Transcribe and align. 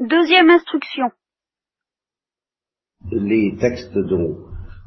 Deuxième 0.00 0.48
instruction. 0.48 1.10
Les 3.12 3.54
textes 3.60 3.92
dont 3.92 4.38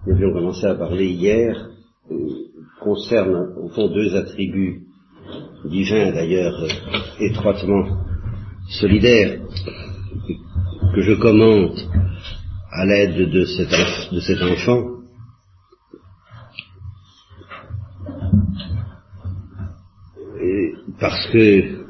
nous 0.08 0.14
avions 0.16 0.34
commencé 0.34 0.66
à 0.66 0.74
parler 0.74 1.06
hier 1.06 1.70
euh, 2.10 2.16
concernent 2.82 3.54
au 3.62 3.70
fond 3.70 3.90
deux 3.90 4.16
attributs 4.16 4.88
divins 5.66 6.12
d'ailleurs 6.12 6.56
euh, 6.64 6.68
étroitement 7.20 8.04
solidaires 8.80 9.40
que 10.96 11.02
je 11.02 11.14
commente 11.22 11.78
à 12.72 12.84
l'aide 12.84 13.30
de 13.30 13.46
cet, 13.46 14.42
enfant. 14.42 14.94
Parce 21.00 21.28
que 21.32 21.83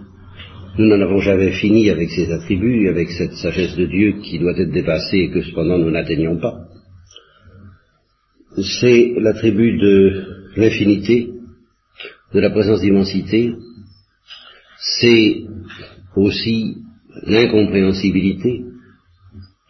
nous 0.77 0.87
n'en 0.87 1.01
avons 1.01 1.19
jamais 1.19 1.51
fini 1.51 1.89
avec 1.89 2.09
ces 2.09 2.31
attributs, 2.31 2.89
avec 2.89 3.09
cette 3.11 3.33
sagesse 3.33 3.75
de 3.75 3.85
Dieu 3.85 4.13
qui 4.23 4.39
doit 4.39 4.57
être 4.57 4.71
dépassée 4.71 5.17
et 5.17 5.29
que 5.29 5.43
cependant 5.43 5.77
nous 5.77 5.91
n'atteignons 5.91 6.39
pas. 6.39 6.65
C'est 8.81 9.13
l'attribut 9.17 9.77
de 9.77 10.25
l'infinité, 10.55 11.29
de 12.33 12.39
la 12.39 12.49
présence 12.49 12.81
d'immensité, 12.81 13.51
c'est 14.99 15.43
aussi 16.15 16.77
l'incompréhensibilité, 17.23 18.63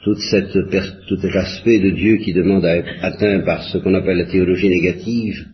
tout 0.04 0.16
cet 0.16 0.56
aspect 1.36 1.80
de 1.80 1.92
Dieu 1.92 2.18
qui 2.18 2.34
demande 2.34 2.66
à 2.66 2.78
être 2.78 2.94
atteint 3.02 3.42
par 3.42 3.64
ce 3.64 3.78
qu'on 3.78 3.94
appelle 3.94 4.18
la 4.18 4.32
théologie 4.32 4.70
négative, 4.70 5.48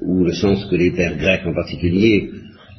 ou 0.00 0.24
le 0.24 0.32
sens 0.32 0.66
que 0.66 0.76
les 0.76 0.90
pères 0.90 1.16
grecs 1.16 1.46
en 1.46 1.54
particulier 1.54 2.30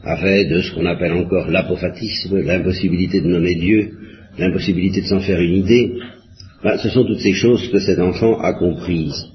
avait 0.05 0.45
de 0.45 0.61
ce 0.61 0.73
qu'on 0.73 0.85
appelle 0.85 1.13
encore 1.13 1.49
l'apophatisme, 1.49 2.39
l'impossibilité 2.39 3.21
de 3.21 3.27
nommer 3.27 3.55
Dieu, 3.55 3.91
l'impossibilité 4.37 5.01
de 5.01 5.07
s'en 5.07 5.19
faire 5.19 5.39
une 5.39 5.55
idée, 5.55 5.93
ben, 6.63 6.77
ce 6.77 6.89
sont 6.89 7.05
toutes 7.05 7.19
ces 7.19 7.33
choses 7.33 7.69
que 7.71 7.79
cet 7.79 7.99
enfant 7.99 8.39
a 8.39 8.53
comprises. 8.53 9.25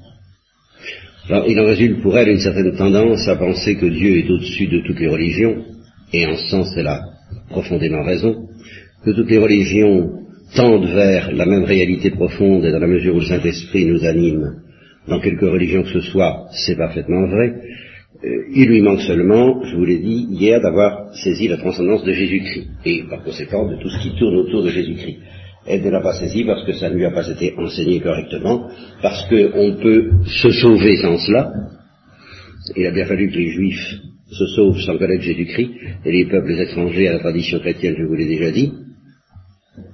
Alors, 1.28 1.46
il 1.48 1.60
en 1.60 1.66
résulte 1.66 2.02
pour 2.02 2.16
elle 2.16 2.28
une 2.28 2.40
certaine 2.40 2.74
tendance 2.76 3.28
à 3.28 3.36
penser 3.36 3.76
que 3.76 3.86
Dieu 3.86 4.18
est 4.18 4.30
au-dessus 4.30 4.66
de 4.66 4.80
toutes 4.86 5.00
les 5.00 5.08
religions, 5.08 5.64
et 6.12 6.26
en 6.26 6.36
ce 6.36 6.48
sens 6.48 6.72
elle 6.76 6.88
a 6.88 7.02
profondément 7.50 8.02
raison, 8.02 8.48
que 9.04 9.10
toutes 9.10 9.30
les 9.30 9.38
religions 9.38 10.10
tendent 10.54 10.88
vers 10.88 11.30
la 11.32 11.46
même 11.46 11.64
réalité 11.64 12.10
profonde 12.10 12.64
et 12.64 12.72
dans 12.72 12.80
la 12.80 12.86
mesure 12.86 13.14
où 13.14 13.20
le 13.20 13.26
Saint-Esprit 13.26 13.86
nous 13.86 14.04
anime. 14.04 14.62
Dans 15.08 15.20
quelque 15.20 15.46
religion 15.46 15.82
que 15.82 15.92
ce 15.92 16.00
soit, 16.00 16.46
c'est 16.52 16.76
parfaitement 16.76 17.26
vrai, 17.28 17.54
euh, 18.22 18.44
il 18.54 18.68
lui 18.68 18.82
manque 18.82 19.00
seulement, 19.00 19.64
je 19.64 19.76
vous 19.76 19.84
l'ai 19.84 19.98
dit 19.98 20.26
hier, 20.30 20.60
d'avoir 20.60 21.14
saisi 21.14 21.48
la 21.48 21.56
transcendance 21.56 22.04
de 22.04 22.12
Jésus-Christ, 22.12 22.68
et 22.84 23.04
par 23.08 23.22
conséquent 23.22 23.66
de 23.66 23.76
tout 23.76 23.88
ce 23.88 24.02
qui 24.02 24.14
tourne 24.16 24.36
autour 24.36 24.62
de 24.62 24.68
Jésus-Christ. 24.68 25.18
Elle 25.66 25.82
ne 25.82 25.90
l'a 25.90 26.00
pas 26.00 26.14
saisi 26.14 26.44
parce 26.44 26.64
que 26.66 26.72
ça 26.72 26.90
ne 26.90 26.96
lui 26.96 27.04
a 27.06 27.10
pas 27.10 27.26
été 27.28 27.54
enseigné 27.56 28.00
correctement, 28.00 28.68
parce 29.00 29.26
qu'on 29.28 29.76
peut 29.82 30.10
se 30.26 30.50
sauver 30.50 30.96
sans 30.96 31.16
cela. 31.18 31.50
Il 32.76 32.86
a 32.86 32.90
bien 32.90 33.06
fallu 33.06 33.30
que 33.30 33.38
les 33.38 33.50
Juifs 33.52 34.00
se 34.30 34.46
sauvent 34.48 34.80
sans 34.80 34.98
connaître 34.98 35.22
Jésus-Christ, 35.22 35.70
et 36.04 36.12
les 36.12 36.26
peuples 36.26 36.52
étrangers 36.52 37.08
à 37.08 37.12
la 37.12 37.18
tradition 37.20 37.58
chrétienne, 37.58 37.96
je 37.98 38.04
vous 38.04 38.14
l'ai 38.14 38.28
déjà 38.28 38.50
dit, 38.50 38.72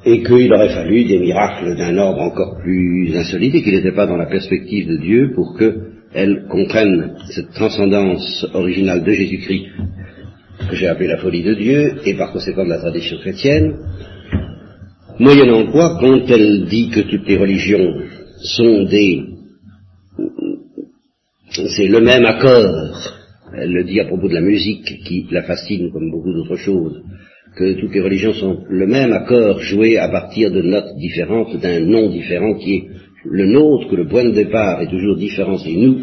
et 0.04 0.22
qu'il 0.22 0.52
aurait 0.52 0.74
fallu 0.74 1.04
des 1.04 1.20
miracles 1.20 1.76
d'un 1.76 1.96
ordre 1.96 2.22
encore 2.22 2.58
plus 2.60 3.16
insolite, 3.16 3.54
et 3.54 3.62
qu'il 3.62 3.74
n'était 3.74 3.94
pas 3.94 4.06
dans 4.06 4.16
la 4.16 4.26
perspective 4.26 4.88
de 4.88 4.96
Dieu 4.96 5.32
pour 5.32 5.54
que 5.56 5.95
elles 6.16 6.46
comprennent 6.48 7.14
cette 7.28 7.50
transcendance 7.50 8.46
originale 8.54 9.04
de 9.04 9.12
Jésus-Christ, 9.12 9.66
que 10.70 10.74
j'ai 10.74 10.88
appelée 10.88 11.08
la 11.08 11.18
folie 11.18 11.42
de 11.42 11.52
Dieu, 11.54 11.96
et 12.06 12.14
par 12.14 12.32
conséquent 12.32 12.64
de 12.64 12.70
la 12.70 12.78
tradition 12.78 13.18
chrétienne, 13.18 13.76
moyennant 15.18 15.70
quoi, 15.70 15.98
quand 16.00 16.22
elle 16.30 16.64
dit 16.64 16.88
que 16.88 17.00
toutes 17.00 17.28
les 17.28 17.36
religions 17.36 18.00
sont 18.40 18.84
des... 18.84 19.24
c'est 21.50 21.88
le 21.88 22.00
même 22.00 22.24
accord, 22.24 23.12
elle 23.54 23.72
le 23.72 23.84
dit 23.84 24.00
à 24.00 24.06
propos 24.06 24.28
de 24.28 24.34
la 24.34 24.40
musique 24.40 24.86
qui 25.04 25.26
la 25.30 25.42
fascine 25.42 25.92
comme 25.92 26.10
beaucoup 26.10 26.32
d'autres 26.32 26.56
choses, 26.56 27.02
que 27.58 27.78
toutes 27.78 27.94
les 27.94 28.00
religions 28.00 28.32
sont 28.32 28.64
le 28.70 28.86
même 28.86 29.12
accord 29.12 29.60
joué 29.60 29.98
à 29.98 30.08
partir 30.08 30.50
de 30.50 30.62
notes 30.62 30.96
différentes, 30.96 31.56
d'un 31.60 31.80
nom 31.80 32.08
différent 32.08 32.54
qui 32.54 32.74
est 32.74 32.84
le 33.30 33.46
nôtre, 33.46 33.88
que 33.88 33.96
le 33.96 34.08
point 34.08 34.24
de 34.24 34.32
départ 34.32 34.80
est 34.80 34.90
toujours 34.90 35.16
différent, 35.16 35.58
c'est 35.58 35.72
nous, 35.72 35.98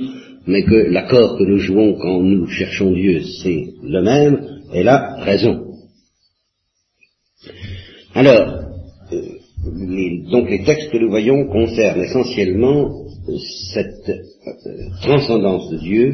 mais 0.46 0.64
que 0.64 0.76
l'accord 0.92 1.38
que 1.38 1.44
nous 1.44 1.58
jouons 1.58 1.96
quand 1.96 2.22
nous 2.22 2.48
cherchons 2.48 2.92
Dieu, 2.92 3.22
c'est 3.42 3.66
le 3.84 4.02
même, 4.02 4.46
elle 4.74 4.88
a 4.88 5.16
raison. 5.24 5.66
Alors, 8.14 8.60
euh, 9.12 9.22
donc 10.32 10.50
les 10.50 10.64
textes 10.64 10.92
que 10.92 10.98
nous 10.98 11.10
voyons 11.10 11.48
concernent 11.48 12.02
essentiellement 12.02 12.92
cette 13.74 14.10
euh, 14.10 14.90
transcendance 15.02 15.70
de 15.72 15.78
Dieu 15.78 16.14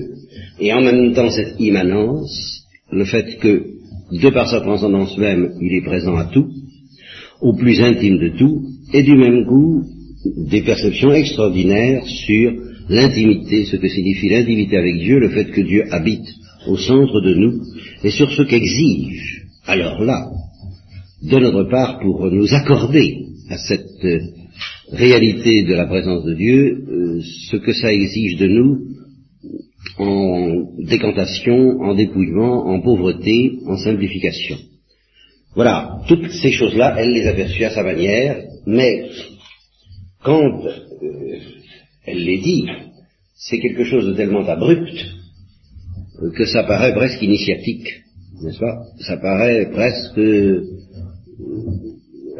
et 0.59 0.71
en 0.73 0.81
même 0.81 1.13
temps 1.13 1.29
cette 1.29 1.59
immanence, 1.59 2.63
le 2.91 3.05
fait 3.05 3.37
que, 3.39 3.65
de 4.11 4.29
par 4.29 4.49
sa 4.49 4.61
transcendance 4.61 5.17
même, 5.17 5.53
il 5.61 5.73
est 5.75 5.85
présent 5.85 6.15
à 6.15 6.25
tout, 6.25 6.49
au 7.41 7.53
plus 7.53 7.81
intime 7.81 8.19
de 8.19 8.37
tout, 8.37 8.63
et 8.93 9.03
du 9.03 9.15
même 9.15 9.45
coup, 9.45 9.83
des 10.25 10.61
perceptions 10.61 11.13
extraordinaires 11.13 12.05
sur 12.05 12.53
l'intimité, 12.89 13.65
ce 13.65 13.77
que 13.77 13.87
signifie 13.87 14.29
l'intimité 14.29 14.77
avec 14.77 14.97
Dieu, 14.97 15.19
le 15.19 15.29
fait 15.29 15.45
que 15.45 15.61
Dieu 15.61 15.85
habite 15.91 16.27
au 16.67 16.77
centre 16.77 17.21
de 17.21 17.33
nous, 17.35 17.61
et 18.03 18.09
sur 18.09 18.29
ce 18.31 18.43
qu'exige, 18.43 19.45
alors 19.65 20.03
là, 20.03 20.29
de 21.21 21.37
notre 21.37 21.69
part, 21.69 21.99
pour 21.99 22.29
nous 22.31 22.53
accorder 22.53 23.25
à 23.49 23.57
cette 23.57 24.03
euh, 24.03 24.19
réalité 24.91 25.63
de 25.63 25.73
la 25.73 25.85
présence 25.85 26.25
de 26.25 26.33
Dieu, 26.33 26.83
euh, 26.89 27.21
ce 27.49 27.57
que 27.57 27.73
ça 27.73 27.93
exige 27.93 28.37
de 28.37 28.47
nous 28.47 28.79
en 29.97 30.65
décantation, 30.79 31.81
en 31.81 31.93
dépouillement, 31.93 32.67
en 32.67 32.81
pauvreté, 32.81 33.59
en 33.67 33.77
simplification. 33.77 34.57
Voilà, 35.55 36.01
toutes 36.07 36.29
ces 36.31 36.51
choses-là, 36.51 36.95
elle 36.97 37.11
les 37.11 37.27
a 37.27 37.33
perçues 37.33 37.65
à 37.65 37.71
sa 37.71 37.83
manière, 37.83 38.37
mais 38.65 39.09
quand 40.23 40.65
euh, 40.65 41.37
elle 42.05 42.23
les 42.23 42.39
dit, 42.39 42.65
c'est 43.35 43.59
quelque 43.59 43.85
chose 43.85 44.07
de 44.07 44.13
tellement 44.13 44.45
abrupt 44.47 44.93
euh, 46.21 46.31
que 46.31 46.45
ça 46.45 46.63
paraît 46.63 46.93
presque 46.93 47.21
initiatique, 47.21 47.87
n'est-ce 48.41 48.59
pas? 48.59 48.83
Ça 48.99 49.17
paraît 49.17 49.69
presque... 49.71 50.17
Euh, 50.17 50.63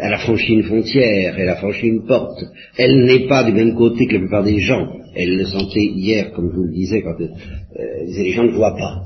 elle 0.01 0.13
a 0.13 0.19
franchi 0.19 0.53
une 0.53 0.63
frontière, 0.63 1.37
elle 1.37 1.49
a 1.49 1.57
franchi 1.57 1.87
une 1.87 2.05
porte. 2.05 2.41
Elle 2.77 3.03
n'est 3.03 3.27
pas 3.27 3.43
du 3.43 3.51
même 3.51 3.75
côté 3.75 4.07
que 4.07 4.13
la 4.13 4.19
plupart 4.19 4.43
des 4.45 4.59
gens. 4.59 4.87
Elle 5.13 5.35
le 5.35 5.45
sentait 5.45 5.83
hier, 5.83 6.31
comme 6.31 6.49
je 6.51 6.55
vous 6.55 6.63
le 6.63 6.73
disais, 6.73 7.01
quand 7.01 7.17
les 7.19 8.31
gens 8.31 8.45
ne 8.45 8.51
voient 8.51 8.77
pas. 8.77 9.01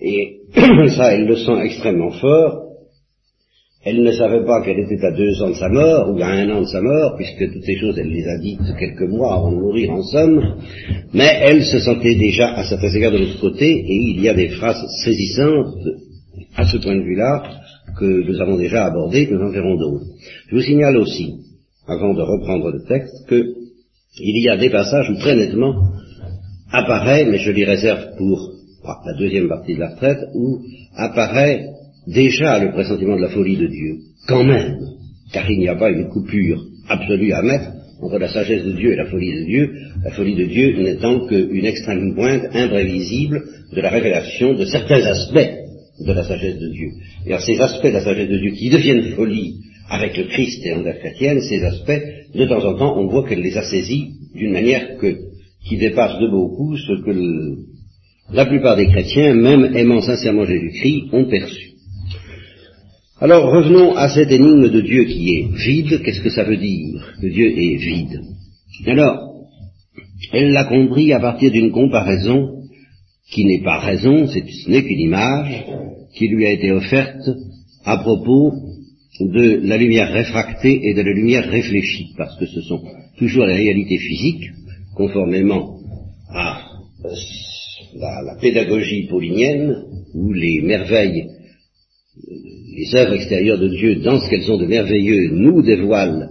Et 0.00 0.40
ça, 0.96 1.14
elle 1.14 1.26
le 1.26 1.36
sent 1.36 1.60
extrêmement 1.62 2.10
fort, 2.10 2.65
elle 3.86 4.02
ne 4.02 4.10
savait 4.10 4.44
pas 4.44 4.62
qu'elle 4.62 4.80
était 4.80 5.04
à 5.06 5.12
deux 5.12 5.40
ans 5.42 5.50
de 5.50 5.54
sa 5.54 5.68
mort, 5.68 6.12
ou 6.12 6.20
à 6.20 6.26
un 6.26 6.50
an 6.50 6.62
de 6.62 6.66
sa 6.66 6.80
mort, 6.80 7.14
puisque 7.16 7.52
toutes 7.52 7.62
ces 7.62 7.76
choses, 7.76 7.96
elle 7.96 8.10
les 8.10 8.26
a 8.26 8.36
dites 8.36 8.76
quelques 8.80 9.08
mois 9.08 9.34
avant 9.34 9.52
de 9.52 9.58
mourir 9.58 9.92
en 9.92 10.02
somme, 10.02 10.56
mais 11.14 11.30
elle 11.42 11.62
se 11.62 11.78
sentait 11.78 12.16
déjà 12.16 12.48
à 12.54 12.64
certains 12.64 12.92
égards 12.92 13.12
de 13.12 13.18
l'autre 13.18 13.40
côté, 13.40 13.64
et 13.64 13.94
il 13.94 14.20
y 14.20 14.28
a 14.28 14.34
des 14.34 14.48
phrases 14.48 14.84
saisissantes 15.04 15.76
à 16.56 16.66
ce 16.66 16.78
point 16.78 16.96
de 16.96 17.02
vue-là 17.02 17.44
que 17.96 18.28
nous 18.28 18.40
avons 18.40 18.56
déjà 18.56 18.86
abordées, 18.86 19.28
nous 19.30 19.40
en 19.40 19.52
verrons 19.52 19.76
d'autres. 19.76 20.06
Je 20.48 20.56
vous 20.56 20.62
signale 20.62 20.96
aussi, 20.96 21.34
avant 21.86 22.12
de 22.12 22.22
reprendre 22.22 22.72
le 22.72 22.82
texte, 22.88 23.14
que 23.28 23.40
il 24.18 24.42
y 24.42 24.48
a 24.48 24.56
des 24.56 24.70
passages 24.70 25.10
où 25.10 25.14
très 25.20 25.36
nettement 25.36 25.74
apparaît, 26.72 27.24
mais 27.26 27.38
je 27.38 27.52
les 27.52 27.64
réserve 27.64 28.16
pour 28.18 28.50
la 28.84 29.16
deuxième 29.16 29.48
partie 29.48 29.74
de 29.76 29.80
la 29.80 29.90
retraite, 29.90 30.18
où 30.34 30.58
apparaît 30.96 31.66
déjà 32.06 32.62
le 32.62 32.72
pressentiment 32.72 33.16
de 33.16 33.22
la 33.22 33.28
folie 33.28 33.56
de 33.56 33.66
Dieu, 33.66 33.96
quand 34.28 34.44
même, 34.44 34.78
car 35.32 35.50
il 35.50 35.58
n'y 35.58 35.68
a 35.68 35.76
pas 35.76 35.90
une 35.90 36.08
coupure 36.08 36.64
absolue 36.88 37.32
à 37.32 37.42
mettre 37.42 37.72
entre 38.00 38.18
la 38.18 38.28
sagesse 38.28 38.64
de 38.64 38.72
Dieu 38.72 38.92
et 38.92 38.96
la 38.96 39.06
folie 39.06 39.32
de 39.32 39.44
Dieu, 39.44 39.70
la 40.04 40.10
folie 40.12 40.34
de 40.34 40.44
Dieu 40.44 40.82
n'étant 40.82 41.26
qu'une 41.26 41.64
extrême 41.64 42.14
pointe 42.14 42.44
imprévisible 42.52 43.42
de 43.72 43.80
la 43.80 43.90
révélation 43.90 44.54
de 44.54 44.64
certains 44.66 45.02
aspects 45.02 45.50
de 46.00 46.12
la 46.12 46.24
sagesse 46.24 46.58
de 46.58 46.68
Dieu. 46.68 46.88
Et 47.24 47.28
alors 47.28 47.40
ces 47.40 47.58
aspects 47.58 47.86
de 47.86 47.92
la 47.92 48.04
sagesse 48.04 48.28
de 48.28 48.38
Dieu 48.38 48.50
qui 48.52 48.68
deviennent 48.68 49.14
folie 49.14 49.60
avec 49.88 50.16
le 50.16 50.24
Christ 50.24 50.64
et 50.66 50.74
en 50.74 50.82
chrétienne, 50.82 51.40
ces 51.40 51.62
aspects, 51.64 52.02
de 52.34 52.44
temps 52.46 52.64
en 52.64 52.76
temps, 52.76 52.98
on 52.98 53.06
voit 53.06 53.26
qu'elle 53.26 53.40
les 53.40 53.56
a 53.56 53.62
saisis 53.62 54.08
d'une 54.34 54.52
manière 54.52 54.98
que, 54.98 55.16
qui 55.66 55.76
dépasse 55.78 56.18
de 56.20 56.28
beaucoup 56.28 56.76
ce 56.76 57.02
que 57.04 57.56
la 58.32 58.44
plupart 58.46 58.76
des 58.76 58.88
chrétiens, 58.88 59.34
même 59.34 59.76
aimant 59.76 60.00
sincèrement 60.00 60.44
Jésus-Christ, 60.44 61.04
ont 61.12 61.26
perçu. 61.26 61.65
Alors 63.18 63.50
revenons 63.50 63.96
à 63.96 64.10
cette 64.10 64.30
énigme 64.30 64.68
de 64.68 64.80
Dieu 64.82 65.04
qui 65.04 65.30
est 65.30 65.56
vide. 65.56 66.02
Qu'est-ce 66.02 66.20
que 66.20 66.28
ça 66.28 66.44
veut 66.44 66.58
dire 66.58 67.14
que 67.20 67.26
Dieu 67.26 67.46
est 67.46 67.76
vide? 67.76 68.20
Alors, 68.86 69.46
elle 70.32 70.52
l'a 70.52 70.64
compris 70.64 71.14
à 71.14 71.20
partir 71.20 71.50
d'une 71.50 71.72
comparaison 71.72 72.62
qui 73.30 73.46
n'est 73.46 73.62
pas 73.62 73.78
raison, 73.78 74.26
ce 74.26 74.70
n'est 74.70 74.82
qu'une 74.82 75.00
image 75.00 75.64
qui 76.14 76.28
lui 76.28 76.46
a 76.46 76.52
été 76.52 76.72
offerte 76.72 77.30
à 77.86 77.96
propos 77.96 78.52
de 79.20 79.60
la 79.64 79.78
lumière 79.78 80.12
réfractée 80.12 80.78
et 80.82 80.92
de 80.92 81.00
la 81.00 81.12
lumière 81.12 81.48
réfléchie, 81.48 82.12
parce 82.18 82.36
que 82.38 82.46
ce 82.46 82.60
sont 82.60 82.82
toujours 83.18 83.46
les 83.46 83.54
réalités 83.54 83.98
physiques, 83.98 84.50
conformément 84.94 85.78
à 86.28 86.60
euh, 87.04 87.08
la, 87.98 88.36
pédagogie 88.40 89.06
paulinienne, 89.08 89.74
où 90.14 90.32
les 90.32 90.60
merveilles, 90.60 91.28
les 92.28 92.94
œuvres 92.94 93.14
extérieures 93.14 93.58
de 93.58 93.68
Dieu, 93.68 93.96
dans 93.96 94.20
ce 94.20 94.28
qu'elles 94.28 94.50
ont 94.50 94.58
de 94.58 94.66
merveilleux, 94.66 95.30
nous 95.32 95.62
dévoilent 95.62 96.30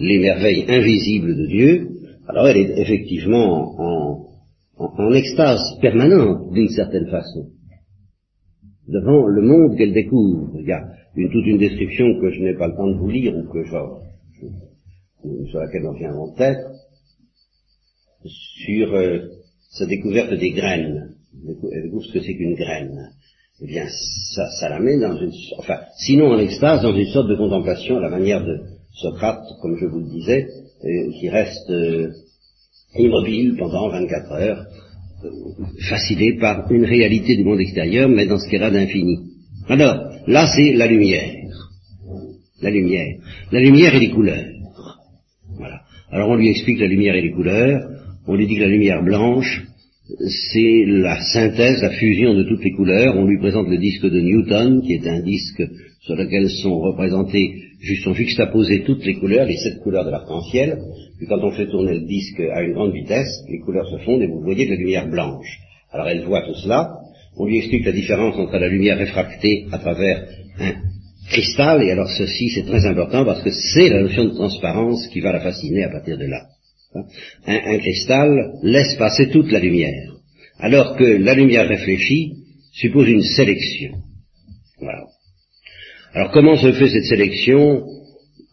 les 0.00 0.18
merveilles 0.18 0.64
invisibles 0.68 1.36
de 1.36 1.46
Dieu, 1.46 1.88
alors 2.28 2.48
elle 2.48 2.58
est 2.58 2.80
effectivement 2.80 3.74
en, 3.78 4.28
en 4.76 5.12
extase 5.12 5.60
permanente, 5.80 6.52
d'une 6.52 6.68
certaine 6.68 7.06
façon 7.06 7.48
devant 8.88 9.26
le 9.26 9.42
monde 9.42 9.76
qu'elle 9.76 9.92
découvre. 9.92 10.56
Il 10.58 10.66
y 10.66 10.72
a 10.72 10.82
une, 11.14 11.30
toute 11.30 11.46
une 11.46 11.58
description 11.58 12.18
que 12.20 12.30
je 12.30 12.40
n'ai 12.40 12.54
pas 12.54 12.68
le 12.68 12.74
temps 12.74 12.88
de 12.88 12.98
vous 12.98 13.10
lire, 13.10 13.36
ou 13.36 13.44
que 13.52 13.64
sur 15.50 15.60
laquelle 15.60 15.86
on 15.86 15.92
vient 15.92 16.14
en 16.14 16.32
tête, 16.34 16.58
sur 18.24 18.94
euh, 18.94 19.18
sa 19.70 19.86
découverte 19.86 20.32
des 20.34 20.50
graines. 20.50 21.14
Elle 21.72 21.84
découvre 21.84 22.04
ce 22.04 22.14
que 22.14 22.20
c'est 22.20 22.34
qu'une 22.34 22.54
graine. 22.54 23.10
Eh 23.60 23.66
bien, 23.66 23.86
ça, 24.34 24.48
ça 24.60 24.68
la 24.68 24.78
met 24.78 24.98
dans 24.98 25.16
une, 25.16 25.32
enfin, 25.58 25.78
sinon 25.96 26.32
en 26.32 26.38
extase, 26.38 26.82
dans 26.82 26.94
une 26.94 27.08
sorte 27.08 27.28
de 27.28 27.34
contemplation 27.34 27.96
à 27.96 28.00
la 28.00 28.08
manière 28.08 28.44
de 28.44 28.60
Socrate, 28.94 29.42
comme 29.60 29.76
je 29.76 29.86
vous 29.86 29.98
le 29.98 30.10
disais, 30.10 30.46
euh, 30.84 31.10
qui 31.18 31.28
reste 31.28 31.68
euh, 31.70 32.12
immobile 32.96 33.56
pendant 33.58 33.88
24 33.88 34.32
heures, 34.32 34.64
fasciné 35.88 36.36
par 36.38 36.70
une 36.70 36.84
réalité 36.84 37.36
du 37.36 37.44
monde 37.44 37.60
extérieur, 37.60 38.08
mais 38.08 38.26
dans 38.26 38.38
ce 38.38 38.48
qu'elle 38.48 38.62
a 38.62 38.70
d'infini. 38.70 39.18
Alors, 39.68 39.96
là 40.26 40.46
c'est 40.54 40.74
la 40.74 40.86
lumière. 40.86 41.34
La 42.62 42.70
lumière. 42.70 43.16
La 43.50 43.60
lumière 43.60 43.94
et 43.94 44.00
les 44.00 44.10
couleurs. 44.10 44.46
Voilà. 45.56 45.80
Alors 46.10 46.30
on 46.30 46.36
lui 46.36 46.48
explique 46.48 46.78
la 46.78 46.86
lumière 46.86 47.16
et 47.16 47.22
les 47.22 47.32
couleurs, 47.32 47.88
on 48.26 48.34
lui 48.34 48.46
dit 48.46 48.56
que 48.56 48.62
la 48.62 48.68
lumière 48.68 49.02
blanche, 49.02 49.64
c'est 50.08 50.84
la 50.86 51.20
synthèse, 51.20 51.82
la 51.82 51.90
fusion 51.90 52.34
de 52.34 52.44
toutes 52.44 52.64
les 52.64 52.72
couleurs. 52.72 53.16
On 53.16 53.26
lui 53.26 53.38
présente 53.38 53.68
le 53.68 53.76
disque 53.76 54.06
de 54.06 54.20
Newton, 54.20 54.82
qui 54.82 54.94
est 54.94 55.06
un 55.06 55.20
disque 55.20 55.62
sur 56.00 56.16
lequel 56.16 56.48
sont 56.48 56.80
représentées, 56.80 57.54
sont 58.02 58.14
juxtaposées 58.14 58.84
toutes 58.84 59.04
les 59.04 59.14
couleurs, 59.14 59.46
les 59.46 59.58
sept 59.58 59.80
couleurs 59.80 60.06
de 60.06 60.10
l'arc-en-ciel. 60.10 60.78
Puis 61.18 61.26
quand 61.26 61.42
on 61.42 61.50
fait 61.50 61.66
tourner 61.66 61.94
le 61.94 62.06
disque 62.06 62.40
à 62.40 62.62
une 62.62 62.72
grande 62.72 62.94
vitesse, 62.94 63.44
les 63.50 63.58
couleurs 63.58 63.88
se 63.88 63.98
fondent 64.04 64.22
et 64.22 64.26
vous 64.26 64.40
voyez 64.40 64.64
de 64.64 64.70
la 64.70 64.76
lumière 64.76 65.08
blanche. 65.08 65.58
Alors 65.92 66.08
elle 66.08 66.24
voit 66.24 66.42
tout 66.42 66.54
cela. 66.54 66.94
On 67.36 67.46
lui 67.46 67.58
explique 67.58 67.84
la 67.84 67.92
différence 67.92 68.36
entre 68.36 68.56
la 68.56 68.68
lumière 68.68 68.98
réfractée 68.98 69.66
à 69.72 69.78
travers 69.78 70.26
un 70.58 70.72
cristal, 71.28 71.82
et 71.82 71.90
alors 71.90 72.08
ceci 72.08 72.48
c'est 72.48 72.64
très 72.64 72.86
important 72.86 73.24
parce 73.24 73.42
que 73.42 73.50
c'est 73.50 73.90
la 73.90 74.02
notion 74.02 74.24
de 74.24 74.34
transparence 74.34 75.06
qui 75.08 75.20
va 75.20 75.32
la 75.32 75.40
fasciner 75.40 75.84
à 75.84 75.90
partir 75.90 76.16
de 76.16 76.24
là. 76.24 76.46
Un, 77.46 77.78
cristal 77.78 78.52
laisse 78.62 78.94
passer 78.96 79.28
toute 79.30 79.50
la 79.50 79.58
lumière, 79.58 80.14
alors 80.58 80.96
que 80.96 81.04
la 81.04 81.34
lumière 81.34 81.68
réfléchie 81.68 82.34
suppose 82.72 83.08
une 83.08 83.22
sélection. 83.22 83.92
Voilà. 84.80 85.04
Alors 86.14 86.30
comment 86.32 86.56
se 86.56 86.72
fait 86.72 86.88
cette 86.88 87.04
sélection? 87.04 87.84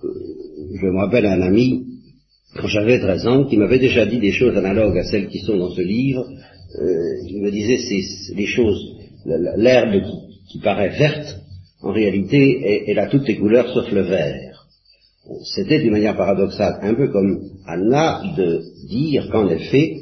Euh, 0.04 0.10
Je 0.82 0.88
me 0.88 0.98
rappelle 0.98 1.26
un 1.26 1.42
ami, 1.42 1.86
quand 2.56 2.68
j'avais 2.68 3.00
13 3.00 3.28
ans, 3.28 3.46
qui 3.46 3.58
m'avait 3.58 3.80
déjà 3.80 4.06
dit 4.06 4.20
des 4.20 4.32
choses 4.32 4.58
analogues 4.58 4.98
à 4.98 5.04
celles 5.04 5.28
qui 5.28 5.40
sont 5.40 5.58
dans 5.58 5.72
ce 5.72 5.82
livre. 5.82 6.26
Euh, 6.82 7.30
il 7.30 7.42
me 7.42 7.52
disait 7.52 7.78
c'est 7.78 8.36
les 8.36 8.48
choses, 8.48 8.98
l'herbe 9.58 10.02
qui, 10.50 10.60
paraît 10.60 10.98
verte, 10.98 11.40
en 11.82 11.92
réalité, 11.92 12.86
elle 12.88 13.00
a 13.00 13.08
toutes 13.08 13.28
les 13.28 13.38
couleurs 13.38 13.72
sauf 13.74 13.92
le 13.92 14.02
vert. 14.02 14.45
C'était 15.56 15.80
d'une 15.80 15.92
manière 15.92 16.16
paradoxale, 16.16 16.80
un 16.82 16.94
peu 16.94 17.08
comme 17.08 17.40
Anna 17.66 18.22
de 18.38 18.62
dire 18.88 19.28
qu'en 19.32 19.50
effet, 19.50 19.96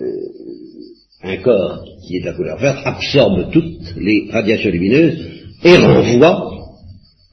euh, 0.00 0.06
un 1.24 1.36
corps 1.38 1.84
qui 2.06 2.16
est 2.16 2.20
de 2.20 2.26
la 2.26 2.34
couleur 2.34 2.58
verte 2.58 2.78
absorbe 2.84 3.50
toutes 3.50 3.96
les 3.96 4.28
radiations 4.30 4.70
lumineuses 4.70 5.18
et 5.64 5.76
renvoie 5.76 6.58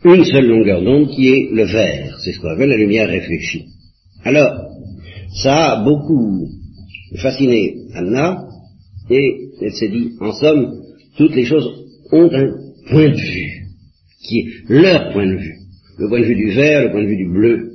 une 0.04 0.26
seule 0.26 0.48
longueur 0.48 0.82
d'onde 0.82 1.10
qui 1.10 1.28
est 1.28 1.50
le 1.52 1.66
vert. 1.66 2.18
C'est 2.24 2.32
ce 2.32 2.40
qu'on 2.40 2.50
appelle 2.50 2.70
la 2.70 2.78
lumière 2.78 3.08
réfléchie. 3.08 3.66
Alors, 4.24 4.72
ça 5.44 5.74
a 5.74 5.84
beaucoup 5.84 6.48
fasciné 7.18 7.76
Anna 7.94 8.48
et 9.12 9.50
elle 9.62 9.74
s'est 9.74 9.90
dit, 9.90 10.14
en 10.20 10.34
somme, 10.34 10.82
toutes 11.16 11.36
les 11.36 11.46
choses 11.46 11.70
ont 12.12 12.30
un 12.32 12.54
point 12.90 13.10
de 13.10 13.18
vue 13.18 13.68
qui 14.24 14.40
est 14.40 14.48
leur 14.70 15.14
point 15.14 15.28
de 15.28 15.38
vue 15.38 15.55
le 15.98 16.08
point 16.10 16.20
de 16.20 16.26
vue 16.26 16.36
du 16.36 16.52
vert, 16.52 16.84
le 16.84 16.92
point 16.92 17.02
de 17.02 17.08
vue 17.08 17.18
du 17.18 17.30
bleu, 17.30 17.72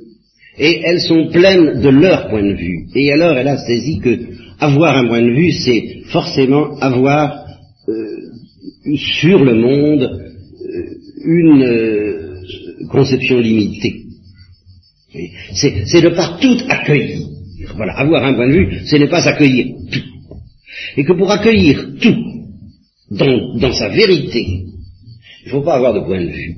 et 0.57 0.81
elles 0.83 1.01
sont 1.01 1.29
pleines 1.29 1.81
de 1.81 1.89
leur 1.89 2.29
point 2.29 2.43
de 2.43 2.53
vue. 2.53 2.87
Et 2.95 3.11
alors 3.11 3.37
elle 3.37 3.47
a 3.47 3.57
saisi 3.57 3.99
que 3.99 4.19
avoir 4.59 4.95
un 4.97 5.07
point 5.07 5.21
de 5.21 5.31
vue, 5.31 5.51
c'est 5.51 6.03
forcément 6.11 6.77
avoir 6.79 7.45
euh, 7.87 8.17
sur 8.95 9.43
le 9.43 9.55
monde 9.55 10.03
euh, 10.03 10.83
une 11.25 11.63
euh, 11.63 12.41
conception 12.89 13.39
limitée. 13.39 14.03
C'est 15.53 16.01
de 16.01 16.09
pas 16.09 16.37
tout 16.39 16.57
accueillir. 16.69 17.27
Voilà, 17.75 17.93
avoir 17.93 18.23
un 18.23 18.33
point 18.33 18.47
de 18.47 18.53
vue, 18.53 18.79
ce 18.85 18.95
n'est 18.95 19.09
pas 19.09 19.27
accueillir 19.27 19.67
tout. 19.91 19.99
Et 20.97 21.03
que 21.03 21.13
pour 21.13 21.31
accueillir 21.31 21.93
tout 22.01 22.15
dans, 23.11 23.57
dans 23.57 23.73
sa 23.73 23.89
vérité, 23.89 24.45
il 25.43 25.47
ne 25.47 25.51
faut 25.51 25.61
pas 25.61 25.75
avoir 25.75 25.93
de 25.93 25.99
point 26.01 26.21
de 26.21 26.29
vue. 26.29 26.55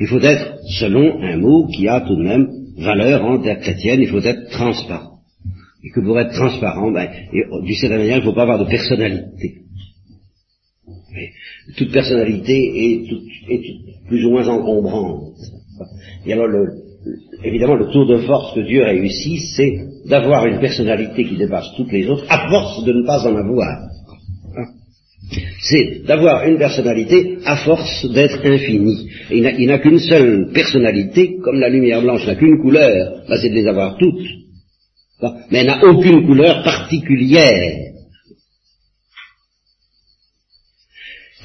Il 0.00 0.06
faut 0.08 0.20
être, 0.20 0.58
selon 0.78 1.22
un 1.22 1.36
mot 1.36 1.66
qui 1.68 1.86
a 1.88 2.00
tout 2.00 2.16
de 2.16 2.22
même 2.22 2.48
valeur 2.76 3.24
en 3.24 3.40
terre 3.40 3.60
chrétienne, 3.60 4.00
il 4.00 4.08
faut 4.08 4.20
être 4.20 4.50
transparent. 4.50 5.18
Et 5.84 5.90
que 5.90 6.00
pour 6.00 6.18
être 6.18 6.32
transparent, 6.32 6.90
ben, 6.90 7.08
d'une 7.32 7.76
certaine 7.76 7.98
manière, 7.98 8.16
il 8.16 8.20
ne 8.20 8.24
faut 8.24 8.34
pas 8.34 8.42
avoir 8.42 8.58
de 8.58 8.68
personnalité. 8.68 9.62
toute 11.76 11.92
personnalité 11.92 12.52
est, 12.52 13.06
plus 14.08 14.24
ou 14.24 14.30
moins 14.30 14.48
encombrante. 14.48 15.34
Et 16.26 16.32
alors, 16.32 16.48
évidemment, 17.44 17.74
le 17.74 17.90
tour 17.90 18.06
de 18.06 18.18
force 18.18 18.54
que 18.54 18.60
Dieu 18.60 18.82
réussit, 18.82 19.40
c'est 19.56 19.72
d'avoir 20.06 20.46
une 20.46 20.58
personnalité 20.58 21.24
qui 21.24 21.36
dépasse 21.36 21.68
toutes 21.76 21.92
les 21.92 22.08
autres, 22.08 22.24
à 22.28 22.48
force 22.48 22.84
de 22.84 22.92
ne 22.92 23.06
pas 23.06 23.26
en 23.26 23.36
avoir 23.36 23.90
c'est 25.64 26.04
d'avoir 26.06 26.46
une 26.46 26.58
personnalité 26.58 27.38
à 27.44 27.56
force 27.56 28.06
d'être 28.12 28.44
infini. 28.44 29.08
il 29.30 29.66
n'a 29.66 29.78
qu'une 29.78 29.98
seule 29.98 30.50
personnalité, 30.52 31.38
comme 31.42 31.58
la 31.58 31.70
lumière 31.70 32.02
blanche 32.02 32.26
n'a 32.26 32.34
qu'une 32.34 32.60
couleur, 32.60 33.22
c'est 33.40 33.48
de 33.48 33.54
les 33.54 33.66
avoir 33.66 33.96
toutes. 33.96 34.26
Mais 35.50 35.60
elle 35.60 35.66
n'a 35.66 35.82
aucune 35.82 36.26
couleur 36.26 36.62
particulière. 36.62 37.92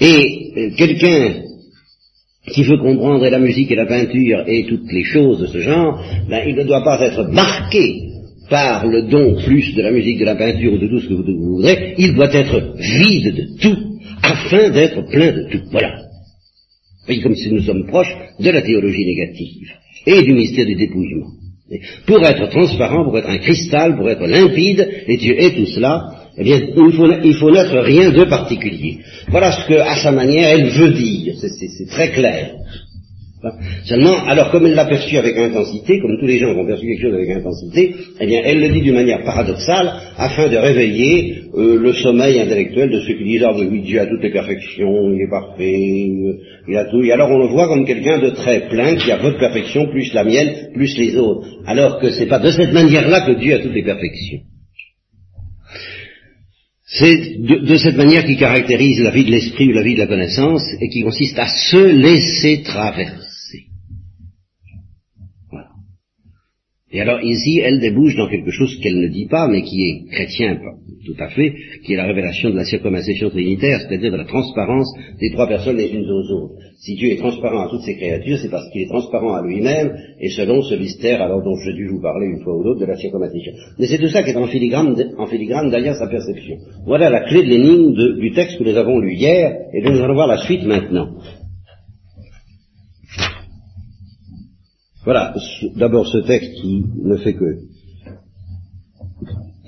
Et 0.02 0.52
euh, 0.58 0.70
quelqu'un 0.78 1.44
qui 2.52 2.64
veut 2.64 2.78
comprendre 2.78 3.26
la 3.28 3.40
musique 3.40 3.72
et 3.72 3.76
la 3.76 3.86
peinture 3.86 4.44
et 4.48 4.66
toutes 4.66 4.92
les 4.92 5.04
choses 5.04 5.40
de 5.40 5.48
ce 5.48 5.60
genre, 5.60 6.04
ben, 6.30 6.44
il 6.48 6.56
ne 6.56 6.64
doit 6.64 6.84
pas 6.84 7.00
être 7.02 7.24
marqué 7.32 8.10
par 8.50 8.86
le 8.86 9.04
don 9.04 9.36
plus 9.44 9.76
de 9.76 9.82
la 9.82 9.92
musique, 9.92 10.20
de 10.20 10.26
la 10.26 10.36
peinture 10.36 10.74
ou 10.74 10.78
de 10.78 10.88
tout 10.88 11.00
ce 11.00 11.08
que 11.08 11.14
vous 11.14 11.56
voudrez, 11.56 11.94
il 11.98 12.16
doit 12.16 12.34
être 12.34 12.74
vide 12.80 13.36
de 13.36 13.62
tout 13.62 13.89
afin 14.32 14.70
d'être 14.70 15.02
plein 15.10 15.32
de 15.32 15.50
tout. 15.50 15.64
Voilà. 15.72 15.92
Voyez 17.06 17.22
comme 17.22 17.36
si 17.36 17.52
nous 17.52 17.62
sommes 17.62 17.88
proches 17.88 18.16
de 18.40 18.50
la 18.50 18.62
théologie 18.62 19.06
négative 19.06 19.70
et 20.06 20.22
du 20.22 20.34
mystère 20.34 20.66
du 20.66 20.76
dépouillement. 20.76 21.32
pour 22.06 22.24
être 22.26 22.50
transparent, 22.50 23.04
pour 23.06 23.18
être 23.18 23.30
un 23.30 23.38
cristal, 23.38 23.96
pour 23.96 24.10
être 24.10 24.26
limpide, 24.26 24.88
et 25.08 25.18
Dieu 25.18 25.36
est 25.40 25.56
tout 25.56 25.68
cela, 25.68 26.20
eh 26.38 26.44
bien, 26.44 26.58
il 26.58 26.94
faut, 26.94 27.12
il 27.24 27.34
faut 27.34 27.52
n'être 27.52 27.80
rien 27.80 28.12
de 28.12 28.24
particulier. 28.24 29.00
Voilà 29.28 29.52
ce 29.52 29.68
que, 29.68 29.74
à 29.74 29.96
sa 29.98 30.12
manière, 30.12 30.50
elle 30.50 30.70
veut 30.70 30.94
dire. 30.94 31.36
C'est 31.38 31.88
très 31.90 32.12
clair. 32.12 32.56
Seulement, 33.86 34.26
alors 34.26 34.52
comme 34.52 34.66
elle 34.66 34.76
l'a 34.76 34.86
perçu 34.86 35.16
avec 35.18 35.38
intensité, 35.38 36.00
comme 36.02 36.18
tous 36.20 36.26
les 36.26 36.40
gens 36.40 36.50
ont 36.50 36.66
perçu 36.66 36.86
quelque 36.86 37.02
chose 37.02 37.14
avec 37.14 37.30
intensité, 37.30 37.96
eh 38.20 38.26
bien, 38.26 38.42
elle 38.44 38.60
le 38.60 38.68
dit 38.70 38.82
d'une 38.82 38.96
manière 38.96 39.24
paradoxale, 39.24 39.94
afin 40.18 40.50
de 40.50 40.58
réveiller 40.58 41.44
euh, 41.56 41.80
le 41.80 41.94
sommeil 41.94 42.38
intellectuel 42.42 42.90
de 42.92 43.00
ceux 43.00 43.14
qui 43.14 43.24
disent, 43.24 43.46
ah 43.48 43.56
oui, 43.58 43.82
Dieu 43.82 44.02
a 44.02 44.08
toutes 44.08 44.24
les 44.24 44.34
perfections, 44.34 45.14
il 45.14 45.22
est 45.22 45.30
parfait, 45.30 45.72
il 46.68 46.76
a 46.76 46.86
tout. 46.86 47.02
Et 47.02 47.14
alors 47.14 47.32
on 47.32 47.38
le 47.38 47.48
voit 47.48 47.70
comme 47.70 47.86
quelqu'un 47.86 48.20
de 48.20 48.32
très 48.32 48.68
plein, 48.68 48.96
qui 48.96 49.10
a 49.10 49.18
votre 49.18 49.40
perfection, 49.40 49.88
plus 49.90 50.14
la 50.14 50.26
mienne, 50.26 50.72
plus 50.74 50.98
les 50.98 51.16
autres. 51.16 51.48
Alors 51.66 52.00
que 52.00 52.10
c'est 52.12 52.28
pas 52.28 52.40
de 52.40 52.52
cette 52.52 52.74
manière-là 52.74 53.22
que 53.22 53.40
Dieu 53.40 53.56
a 53.56 53.60
toutes 53.60 53.74
les 53.74 53.84
perfections. 53.84 54.40
C'est 56.92 57.38
de, 57.40 57.78
cette 57.78 57.98
manière 57.98 58.26
qui 58.26 58.36
caractérise 58.36 59.00
la 59.00 59.12
vie 59.12 59.24
de 59.24 59.30
l'esprit 59.30 59.70
ou 59.70 59.74
la 59.74 59.84
vie 59.84 59.94
de 59.94 60.00
la 60.00 60.08
connaissance 60.08 60.64
et 60.82 60.90
qui 60.90 61.04
consiste 61.04 61.38
à 61.38 61.48
se 61.48 61.78
laisser 61.78 62.64
traverser. 62.64 63.29
Et 66.92 67.02
alors 67.02 67.22
ici, 67.22 67.60
elle 67.60 67.80
débouche 67.80 68.16
dans 68.16 68.28
quelque 68.28 68.52
chose 68.52 68.76
qu'elle 68.82 69.00
ne 69.00 69.08
dit 69.08 69.28
pas, 69.28 69.48
mais 69.48 69.62
qui 69.62 69.82
est 69.84 70.12
chrétien 70.12 70.60
tout 71.06 71.24
à 71.24 71.30
fait, 71.30 71.54
qui 71.86 71.94
est 71.94 71.98
la 71.98 72.06
révélation 72.06 72.50
de 72.50 72.56
la 72.56 72.66
circumcision 72.66 73.30
trinitaire, 73.30 73.80
c'est-à-dire 73.82 74.12
de 74.12 74.18
la 74.18 74.26
transparence 74.26 74.92
des 75.20 75.32
trois 75.32 75.48
personnes 75.48 75.78
les 75.78 75.90
unes 75.90 76.10
aux 76.10 76.32
autres. 76.34 76.56
Si 76.78 76.96
Dieu 76.96 77.12
est 77.12 77.18
transparent 77.18 77.66
à 77.66 77.70
toutes 77.70 77.82
ses 77.82 77.96
créatures, 77.96 78.38
c'est 78.38 78.50
parce 78.50 78.70
qu'il 78.72 78.82
est 78.82 78.90
transparent 78.90 79.34
à 79.34 79.46
lui-même, 79.46 79.92
et 80.20 80.30
selon 80.30 80.62
ce 80.62 80.76
mystère, 80.76 81.22
alors 81.22 81.44
dont 81.44 81.56
j'ai 81.64 81.74
dû 81.74 81.88
vous 81.88 82.02
parler 82.02 82.28
une 82.28 82.44
fois 82.44 82.56
ou 82.56 82.64
l'autre, 82.64 82.80
de 82.80 82.86
la 82.86 82.98
circumcision. 82.98 83.54
Mais 83.78 83.88
c'est 83.88 83.98
tout 83.98 84.08
ça 84.08 84.24
qui 84.24 84.32
est 84.32 84.36
en 84.36 84.48
filigrane, 84.48 84.96
en 85.18 85.26
filigrane 85.28 85.70
derrière 85.70 85.96
sa 85.96 86.08
perception. 86.08 86.58
Voilà 86.86 87.10
la 87.10 87.22
clé 87.22 87.44
de 87.44 87.50
l'énigme 87.50 88.20
du 88.20 88.32
texte 88.32 88.58
que 88.58 88.64
nous 88.64 88.78
avons 88.78 89.00
lu 89.00 89.14
hier, 89.14 89.52
et 89.74 89.82
dont 89.82 89.92
nous 89.92 90.02
allons 90.02 90.16
voir 90.16 90.28
la 90.28 90.38
suite 90.38 90.66
maintenant. 90.66 91.10
Voilà, 95.10 95.34
d'abord 95.76 96.06
ce 96.06 96.20
texte 96.20 96.54
qui 96.62 96.84
ne 97.04 97.18
fait 97.18 97.34
que 97.34 97.62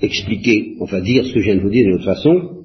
expliquer, 0.00 0.76
enfin 0.80 1.00
dire 1.00 1.26
ce 1.26 1.32
que 1.32 1.40
je 1.40 1.46
viens 1.46 1.56
de 1.56 1.62
vous 1.62 1.70
dire 1.70 1.84
d'une 1.84 1.94
autre 1.94 2.04
façon. 2.04 2.62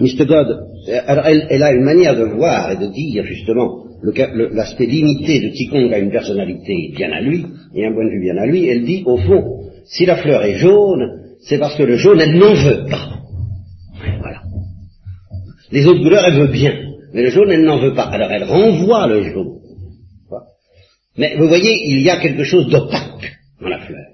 Mr. 0.00 0.26
God, 0.26 0.66
elle, 0.88 1.62
a 1.62 1.72
une 1.74 1.84
manière 1.84 2.16
de 2.16 2.24
voir 2.24 2.72
et 2.72 2.76
de 2.76 2.92
dire 2.92 3.24
justement 3.24 3.84
l'aspect 4.02 4.86
limité 4.86 5.38
de 5.42 5.50
quiconque 5.50 5.92
a 5.92 6.00
une 6.00 6.10
personnalité 6.10 6.92
bien 6.96 7.12
à 7.12 7.20
lui, 7.20 7.46
et 7.72 7.86
un 7.86 7.92
point 7.92 8.04
de 8.04 8.10
vue 8.10 8.22
bien 8.22 8.36
à 8.38 8.46
lui, 8.46 8.66
elle 8.66 8.84
dit 8.84 9.04
au 9.06 9.16
fond, 9.18 9.70
si 9.84 10.04
la 10.04 10.16
fleur 10.16 10.42
est 10.42 10.58
jaune, 10.58 11.36
c'est 11.42 11.58
parce 11.58 11.76
que 11.76 11.84
le 11.84 11.98
jaune, 11.98 12.18
elle 12.20 12.36
n'en 12.36 12.54
veut 12.54 12.86
pas. 12.90 13.20
Voilà. 14.18 14.42
Les 15.70 15.86
autres 15.86 16.02
couleurs, 16.02 16.24
elle 16.26 16.40
veut 16.40 16.52
bien, 16.52 16.74
mais 17.14 17.22
le 17.22 17.30
jaune, 17.30 17.52
elle 17.52 17.62
n'en 17.62 17.78
veut 17.78 17.94
pas. 17.94 18.06
Alors 18.06 18.32
elle 18.32 18.42
renvoie 18.42 19.06
le 19.06 19.22
jaune. 19.22 19.61
Mais 21.16 21.36
vous 21.36 21.48
voyez, 21.48 21.74
il 21.86 22.02
y 22.02 22.10
a 22.10 22.20
quelque 22.20 22.44
chose 22.44 22.68
d'opaque 22.68 23.32
dans 23.60 23.68
la 23.68 23.80
fleur. 23.80 24.06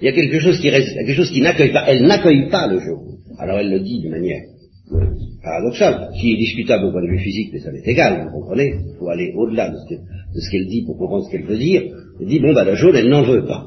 Il 0.00 0.06
y 0.06 0.08
a 0.08 0.12
quelque 0.12 0.40
chose 0.40 0.58
qui 0.60 0.70
reste, 0.70 0.94
quelque 0.94 1.14
chose 1.14 1.30
qui 1.30 1.40
n'accueille 1.40 1.72
pas. 1.72 1.84
Elle 1.86 2.02
n'accueille 2.02 2.48
pas 2.48 2.66
le 2.66 2.80
jaune. 2.80 3.18
Alors 3.38 3.58
elle 3.58 3.70
le 3.70 3.80
dit 3.80 4.02
de 4.02 4.08
manière 4.08 4.42
paradoxale, 5.42 6.10
qui 6.20 6.32
est 6.32 6.36
discutable 6.36 6.86
au 6.86 6.92
point 6.92 7.02
de 7.02 7.08
vue 7.08 7.18
physique, 7.18 7.50
mais 7.52 7.60
ça 7.60 7.72
m'est 7.72 7.86
égal, 7.86 8.24
vous 8.24 8.40
comprenez 8.40 8.74
Il 8.90 8.96
faut 8.98 9.08
aller 9.08 9.32
au-delà 9.36 9.70
de 9.70 9.76
ce 10.40 10.50
qu'elle 10.50 10.66
dit 10.66 10.84
pour 10.86 10.98
comprendre 10.98 11.24
ce 11.24 11.30
qu'elle 11.30 11.46
veut 11.46 11.58
dire. 11.58 11.82
Elle 12.20 12.26
dit, 12.26 12.40
bon, 12.40 12.52
bah, 12.52 12.64
le 12.64 12.74
jaune, 12.74 12.94
elle 12.94 13.08
n'en 13.08 13.22
veut 13.22 13.44
pas. 13.46 13.66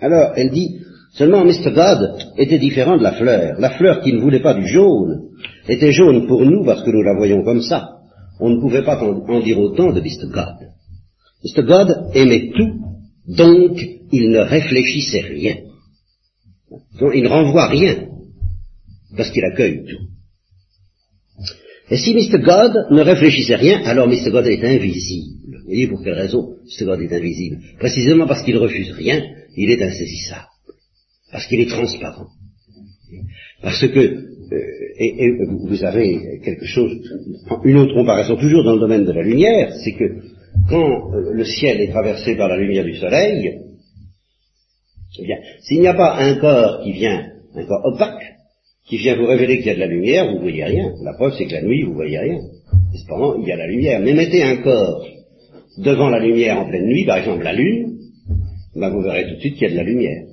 Alors, 0.00 0.32
elle 0.36 0.50
dit, 0.50 0.80
seulement 1.12 1.44
Mr. 1.44 1.72
God 1.74 2.16
était 2.36 2.58
différent 2.58 2.96
de 2.98 3.02
la 3.02 3.12
fleur. 3.12 3.56
La 3.58 3.70
fleur 3.70 4.00
qui 4.00 4.12
ne 4.12 4.20
voulait 4.20 4.42
pas 4.42 4.54
du 4.54 4.66
jaune 4.66 5.30
était 5.68 5.92
jaune 5.92 6.26
pour 6.26 6.44
nous 6.44 6.64
parce 6.64 6.82
que 6.82 6.90
nous 6.90 7.02
la 7.02 7.14
voyons 7.14 7.42
comme 7.42 7.62
ça. 7.62 7.90
On 8.40 8.50
ne 8.50 8.60
pouvait 8.60 8.84
pas 8.84 9.00
en 9.00 9.40
dire 9.40 9.58
autant 9.58 9.92
de 9.92 10.00
Mr. 10.00 10.30
God. 10.32 10.73
Mr. 11.44 11.62
God 11.62 12.10
aimait 12.14 12.50
tout, 12.56 12.80
donc 13.28 13.78
il 14.12 14.30
ne 14.30 14.38
réfléchissait 14.38 15.20
rien. 15.20 15.56
Donc 16.98 17.12
il 17.14 17.22
ne 17.22 17.28
renvoie 17.28 17.68
rien, 17.68 18.08
parce 19.16 19.30
qu'il 19.30 19.44
accueille 19.44 19.84
tout. 19.84 20.04
Et 21.90 21.98
si 21.98 22.14
Mr. 22.14 22.38
God 22.38 22.72
ne 22.90 23.02
réfléchissait 23.02 23.56
rien, 23.56 23.82
alors 23.84 24.08
Mr. 24.08 24.30
God 24.30 24.46
est 24.46 24.64
invisible. 24.64 25.58
Vous 25.58 25.66
voyez 25.66 25.86
pour 25.86 26.02
quelle 26.02 26.14
raison 26.14 26.56
Mr. 26.64 26.86
God 26.86 27.00
est 27.02 27.12
invisible? 27.12 27.58
Précisément 27.78 28.26
parce 28.26 28.42
qu'il 28.42 28.56
refuse 28.56 28.90
rien, 28.92 29.22
il 29.56 29.70
est 29.70 29.82
insaisissable. 29.82 30.48
Parce 31.30 31.46
qu'il 31.46 31.60
est 31.60 31.68
transparent. 31.68 32.28
Parce 33.60 33.86
que, 33.86 33.98
euh, 33.98 34.58
et, 34.98 35.24
et, 35.24 35.32
vous 35.68 35.84
avez 35.84 36.40
quelque 36.42 36.64
chose, 36.64 36.92
une 37.64 37.76
autre 37.76 37.94
comparaison 37.94 38.36
toujours 38.36 38.64
dans 38.64 38.74
le 38.74 38.80
domaine 38.80 39.04
de 39.04 39.12
la 39.12 39.22
lumière, 39.22 39.72
c'est 39.82 39.92
que 39.92 40.04
quand 40.68 41.12
euh, 41.12 41.32
le 41.32 41.44
ciel 41.44 41.80
est 41.80 41.90
traversé 41.90 42.36
par 42.36 42.48
la 42.48 42.56
lumière 42.56 42.84
du 42.84 42.96
soleil, 42.96 43.60
eh 45.18 45.24
bien, 45.24 45.36
s'il 45.60 45.80
n'y 45.80 45.86
a 45.86 45.94
pas 45.94 46.16
un 46.18 46.36
corps 46.36 46.82
qui 46.82 46.92
vient, 46.92 47.26
un 47.54 47.64
corps 47.64 47.84
opaque, 47.84 48.34
qui 48.86 48.98
vient 48.98 49.16
vous 49.16 49.26
révéler 49.26 49.58
qu'il 49.58 49.66
y 49.66 49.70
a 49.70 49.74
de 49.74 49.80
la 49.80 49.86
lumière, 49.86 50.26
vous 50.26 50.36
ne 50.36 50.40
voyez 50.40 50.64
rien. 50.64 50.92
La 51.02 51.14
preuve, 51.14 51.34
c'est 51.38 51.46
que 51.46 51.52
la 51.52 51.62
nuit, 51.62 51.82
vous 51.82 51.90
ne 51.90 51.96
voyez 51.96 52.18
rien. 52.18 52.38
Cependant, 52.94 53.36
il 53.40 53.48
y 53.48 53.52
a 53.52 53.56
la 53.56 53.66
lumière. 53.66 54.00
Mais 54.00 54.12
mettez 54.12 54.42
un 54.42 54.56
corps 54.56 55.06
devant 55.78 56.08
la 56.08 56.18
lumière 56.18 56.58
en 56.58 56.68
pleine 56.68 56.86
nuit, 56.86 57.04
par 57.06 57.18
exemple 57.18 57.42
la 57.42 57.52
lune, 57.52 57.98
ben 58.76 58.90
vous 58.90 59.02
verrez 59.02 59.28
tout 59.28 59.34
de 59.36 59.40
suite 59.40 59.54
qu'il 59.54 59.68
y 59.68 59.70
a 59.70 59.70
de 59.70 59.76
la 59.76 59.84
lumière. 59.84 60.24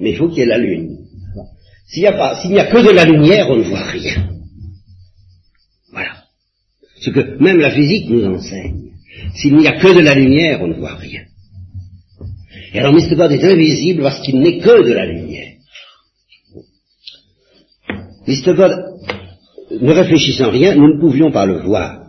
Mais 0.00 0.10
il 0.10 0.16
faut 0.16 0.28
qu'il 0.28 0.38
y 0.38 0.42
ait 0.42 0.46
la 0.46 0.58
lune. 0.58 0.98
S'il 1.88 2.02
n'y 2.02 2.08
a 2.08 2.12
pas, 2.12 2.40
s'il 2.40 2.52
n'y 2.52 2.60
a 2.60 2.66
que 2.66 2.78
de 2.78 2.94
la 2.94 3.04
lumière, 3.04 3.50
on 3.50 3.56
ne 3.56 3.62
voit 3.62 3.84
rien. 3.90 4.28
Voilà. 5.92 6.24
Ce 7.00 7.10
que 7.10 7.42
même 7.42 7.58
la 7.58 7.70
physique 7.70 8.08
nous 8.08 8.24
enseigne. 8.24 8.89
S'il 9.34 9.56
n'y 9.56 9.66
a 9.66 9.78
que 9.80 9.94
de 9.94 10.00
la 10.00 10.14
lumière, 10.14 10.60
on 10.62 10.68
ne 10.68 10.74
voit 10.74 10.96
rien. 10.96 11.22
Et 12.72 12.78
alors 12.78 12.92
Mr. 12.92 13.16
God 13.16 13.32
est 13.32 13.44
invisible 13.44 14.02
parce 14.02 14.20
qu'il 14.20 14.38
n'est 14.38 14.58
que 14.58 14.82
de 14.82 14.92
la 14.92 15.06
lumière. 15.06 15.54
Mr. 18.26 18.54
God, 18.54 18.72
ne 19.80 19.92
réfléchissant 19.92 20.50
rien, 20.50 20.74
nous 20.74 20.94
ne 20.94 21.00
pouvions 21.00 21.32
pas 21.32 21.46
le 21.46 21.60
voir. 21.62 22.00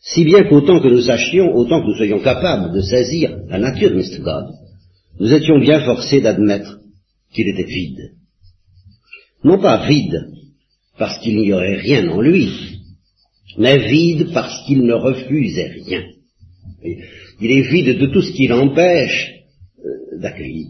Si 0.00 0.24
bien 0.24 0.44
qu'autant 0.44 0.80
que 0.80 0.88
nous 0.88 1.00
sachions, 1.00 1.54
autant 1.54 1.80
que 1.80 1.86
nous 1.86 1.96
soyons 1.96 2.20
capables 2.20 2.74
de 2.74 2.80
saisir 2.80 3.36
la 3.48 3.58
nature 3.58 3.90
de 3.90 3.96
Mr. 3.96 4.20
God, 4.20 4.46
nous 5.20 5.32
étions 5.32 5.58
bien 5.58 5.80
forcés 5.80 6.20
d'admettre 6.20 6.78
qu'il 7.32 7.48
était 7.48 7.64
vide. 7.64 8.12
Non 9.44 9.58
pas 9.58 9.86
vide 9.86 10.28
parce 10.98 11.18
qu'il 11.18 11.36
n'y 11.36 11.52
aurait 11.52 11.76
rien 11.76 12.08
en 12.08 12.20
lui, 12.20 12.50
mais 13.58 13.88
vide 13.88 14.32
parce 14.32 14.66
qu'il 14.66 14.84
ne 14.84 14.94
refusait 14.94 15.72
rien. 15.86 16.02
Il 16.84 17.50
est 17.50 17.70
vide 17.70 17.98
de 17.98 18.06
tout 18.06 18.20
ce 18.20 18.32
qui 18.32 18.46
l'empêche 18.46 19.32
euh, 19.78 20.20
d'accueillir. 20.20 20.68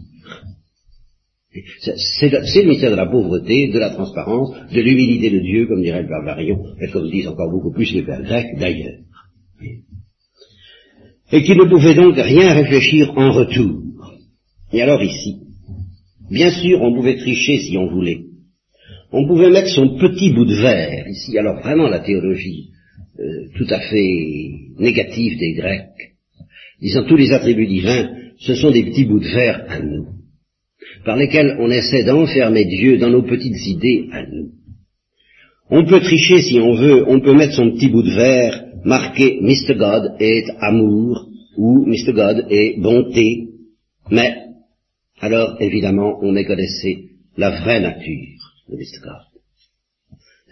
C'est 2.19 2.29
le 2.29 2.67
mystère 2.67 2.91
de 2.91 2.95
la 2.95 3.05
pauvreté, 3.05 3.69
de 3.69 3.79
la 3.79 3.91
transparence, 3.91 4.51
de 4.73 4.81
l'humilité 4.81 5.29
de 5.29 5.39
Dieu, 5.39 5.67
comme 5.67 5.81
dirait 5.81 6.01
le 6.01 6.07
père 6.07 6.23
Varion, 6.25 6.59
et 6.81 6.89
comme 6.89 7.09
disent 7.09 7.27
encore 7.27 7.49
beaucoup 7.49 7.71
plus 7.71 7.93
les 7.93 8.03
pères 8.03 8.23
grecs 8.23 8.57
d'ailleurs. 8.59 8.99
Et 11.31 11.43
qui 11.43 11.55
ne 11.55 11.63
pouvait 11.63 11.95
donc 11.95 12.15
rien 12.17 12.53
réfléchir 12.53 13.17
en 13.17 13.31
retour. 13.31 13.81
Et 14.73 14.81
alors 14.81 15.01
ici, 15.01 15.37
bien 16.29 16.51
sûr, 16.51 16.81
on 16.81 16.93
pouvait 16.93 17.17
tricher 17.17 17.59
si 17.59 17.77
on 17.77 17.87
voulait. 17.87 18.25
On 19.13 19.25
pouvait 19.25 19.49
mettre 19.49 19.69
son 19.69 19.97
petit 19.97 20.33
bout 20.33 20.45
de 20.45 20.55
verre, 20.55 21.07
ici, 21.07 21.37
alors 21.37 21.61
vraiment 21.61 21.87
la 21.87 21.99
théologie 21.99 22.71
euh, 23.19 23.47
tout 23.57 23.67
à 23.69 23.79
fait 23.79 24.51
négative 24.77 25.37
des 25.37 25.53
Grecs, 25.53 26.13
disant 26.81 27.03
tous 27.05 27.15
les 27.15 27.31
attributs 27.31 27.67
divins, 27.67 28.09
ce 28.39 28.55
sont 28.55 28.71
des 28.71 28.83
petits 28.83 29.05
bouts 29.05 29.19
de 29.19 29.27
verre 29.27 29.65
à 29.69 29.79
nous, 29.79 30.07
par 31.05 31.15
lesquels 31.15 31.57
on 31.59 31.71
essaie 31.71 32.03
d'enfermer 32.03 32.65
Dieu 32.65 32.97
dans 32.97 33.09
nos 33.09 33.23
petites 33.23 33.65
idées 33.67 34.09
à 34.11 34.25
nous. 34.25 34.51
On 35.69 35.85
peut 35.85 36.01
tricher 36.01 36.41
si 36.41 36.59
on 36.59 36.73
veut, 36.75 37.05
on 37.07 37.21
peut 37.21 37.33
mettre 37.33 37.55
son 37.55 37.71
petit 37.71 37.87
bout 37.87 38.03
de 38.03 38.13
verre 38.13 38.65
marqué 38.83 39.39
Mr. 39.41 39.75
God 39.75 40.15
est 40.19 40.45
amour 40.59 41.27
ou 41.57 41.85
Mr. 41.85 42.13
God 42.13 42.45
est 42.49 42.79
bonté, 42.79 43.47
mais 44.11 44.33
alors 45.19 45.57
évidemment 45.59 46.19
on 46.21 46.31
méconnaissait 46.31 47.05
la 47.37 47.61
vraie 47.61 47.79
nature 47.79 48.53
de 48.69 48.75
Mr. 48.75 48.99
God. 49.03 49.34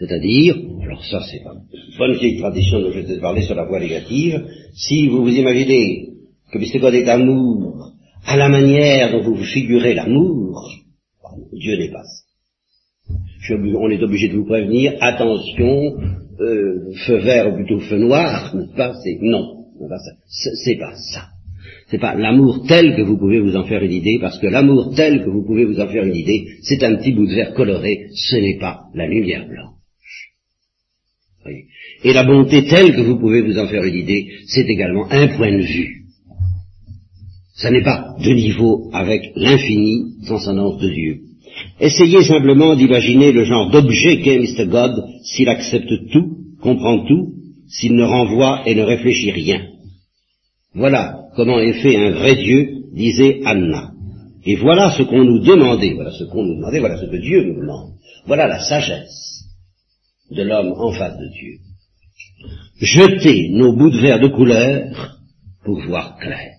C'est-à-dire, 0.04 0.56
alors 0.82 1.02
ça 1.02 1.20
c'est 1.30 1.38
une 1.38 1.98
bonne 1.98 2.12
vieille 2.18 2.38
tradition 2.38 2.80
dont 2.80 2.90
je 2.90 3.00
vais 3.00 3.20
parler 3.20 3.40
sur 3.42 3.54
la 3.54 3.64
voie 3.64 3.80
négative, 3.80 4.44
si 4.74 5.08
vous 5.08 5.22
vous 5.22 5.34
imaginez 5.34 6.10
que. 6.52 6.78
God 6.78 6.94
est 6.94 7.08
amour 7.08 7.92
à 8.26 8.36
la 8.36 8.50
manière 8.50 9.12
dont 9.12 9.22
vous 9.22 9.34
vous 9.34 9.44
figurez 9.44 9.94
l'amour, 9.94 10.70
Dieu 11.52 11.78
n'est 11.78 11.90
pas 11.90 12.02
ça. 12.02 13.54
on 13.56 13.90
est 13.90 14.02
obligé 14.02 14.28
de 14.28 14.36
vous 14.36 14.44
prévenir, 14.44 14.94
attention, 15.00 15.96
euh, 16.38 16.92
feu 17.06 17.16
vert 17.16 17.52
ou 17.52 17.56
plutôt 17.56 17.80
feu 17.80 17.96
noir, 17.96 18.54
pas, 18.76 18.92
c'est, 19.02 19.18
non, 19.22 19.64
c'est 20.28 20.76
pas 20.76 20.94
ça. 21.14 21.28
C'est 21.88 21.98
pas 21.98 22.14
l'amour 22.14 22.66
tel 22.68 22.94
que 22.94 23.02
vous 23.02 23.16
pouvez 23.16 23.40
vous 23.40 23.56
en 23.56 23.64
faire 23.64 23.82
une 23.82 23.92
idée, 23.92 24.18
parce 24.20 24.38
que 24.38 24.48
l'amour 24.48 24.92
tel 24.94 25.24
que 25.24 25.30
vous 25.30 25.44
pouvez 25.46 25.64
vous 25.64 25.80
en 25.80 25.88
faire 25.88 26.04
une 26.04 26.14
idée, 26.14 26.44
c'est 26.62 26.82
un 26.82 26.96
petit 26.96 27.12
bout 27.12 27.26
de 27.26 27.34
verre 27.34 27.54
coloré, 27.54 28.08
ce 28.14 28.36
n'est 28.36 28.58
pas 28.58 28.80
la 28.94 29.06
lumière 29.06 29.48
blanche. 29.48 29.73
Et 32.04 32.12
la 32.12 32.24
bonté 32.24 32.64
telle 32.66 32.94
que 32.94 33.02
vous 33.02 33.18
pouvez 33.18 33.42
vous 33.42 33.58
en 33.58 33.66
faire 33.66 33.84
une 33.84 33.96
idée, 33.96 34.28
c'est 34.46 34.66
également 34.68 35.10
un 35.10 35.28
point 35.28 35.52
de 35.52 35.62
vue. 35.62 36.04
Ça 37.56 37.70
n'est 37.70 37.82
pas 37.82 38.16
de 38.18 38.30
niveau 38.30 38.90
avec 38.92 39.32
l'infini 39.36 40.16
transcendance 40.26 40.80
de 40.80 40.88
Dieu. 40.88 41.20
Essayez 41.80 42.22
simplement 42.24 42.74
d'imaginer 42.74 43.30
le 43.32 43.44
genre 43.44 43.70
d'objet 43.70 44.20
qu'est 44.22 44.40
Mr. 44.40 44.66
God 44.66 45.04
s'il 45.24 45.48
accepte 45.48 45.92
tout, 46.12 46.36
comprend 46.60 47.04
tout, 47.06 47.32
s'il 47.68 47.94
ne 47.94 48.02
renvoie 48.02 48.62
et 48.66 48.74
ne 48.74 48.82
réfléchit 48.82 49.30
rien. 49.30 49.66
Voilà 50.74 51.20
comment 51.36 51.60
est 51.60 51.74
fait 51.74 51.96
un 51.96 52.10
vrai 52.10 52.34
Dieu, 52.34 52.68
disait 52.92 53.40
Anna. 53.44 53.92
Et 54.44 54.56
voilà 54.56 54.90
ce 54.96 55.04
qu'on 55.04 55.24
nous 55.24 55.38
demandait, 55.38 55.94
voilà 55.94 56.10
ce 56.10 56.24
qu'on 56.24 56.44
nous 56.44 56.56
demandait, 56.56 56.80
voilà 56.80 56.98
ce 57.00 57.06
que 57.06 57.16
Dieu 57.16 57.44
nous 57.44 57.60
demande. 57.60 57.92
Voilà 58.26 58.48
la 58.48 58.58
sagesse 58.58 59.33
de 60.30 60.42
l'homme 60.42 60.72
en 60.76 60.92
face 60.92 61.16
de 61.18 61.28
Dieu. 61.28 61.58
Jeter 62.80 63.50
nos 63.50 63.74
bouts 63.76 63.90
de 63.90 64.00
verre 64.00 64.20
de 64.20 64.28
couleur 64.28 65.18
pour 65.64 65.80
voir 65.80 66.16
clair. 66.18 66.52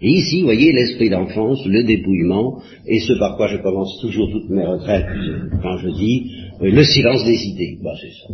Et 0.00 0.10
ici, 0.10 0.42
voyez, 0.42 0.72
l'esprit 0.72 1.10
d'enfance, 1.10 1.64
le 1.66 1.82
dépouillement, 1.82 2.62
et 2.86 3.00
ce 3.00 3.14
par 3.14 3.36
quoi 3.36 3.48
je 3.48 3.56
commence 3.56 4.00
toujours 4.00 4.30
toutes 4.30 4.50
mes 4.50 4.64
retraites 4.64 5.06
quand 5.60 5.78
je 5.78 5.88
dis 5.88 6.30
le 6.60 6.84
silence 6.84 7.24
des 7.24 7.44
idées. 7.46 7.78
Bah, 7.82 7.94
c'est 8.00 8.12
ça. 8.12 8.28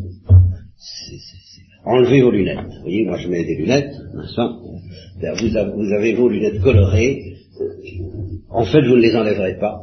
Enlevez 1.86 2.22
vos 2.22 2.30
lunettes. 2.30 2.66
Vous 2.66 2.82
voyez, 2.82 3.04
moi 3.04 3.18
je 3.18 3.28
mets 3.28 3.44
des 3.44 3.56
lunettes, 3.56 3.92
pas 4.36 4.58
vous, 5.20 5.48
vous 5.48 5.92
avez 5.92 6.14
vos 6.14 6.28
lunettes 6.28 6.60
colorées. 6.60 7.34
En 8.50 8.64
fait, 8.64 8.82
vous 8.82 8.96
ne 8.96 9.02
les 9.02 9.16
enlèverez 9.16 9.58
pas. 9.58 9.80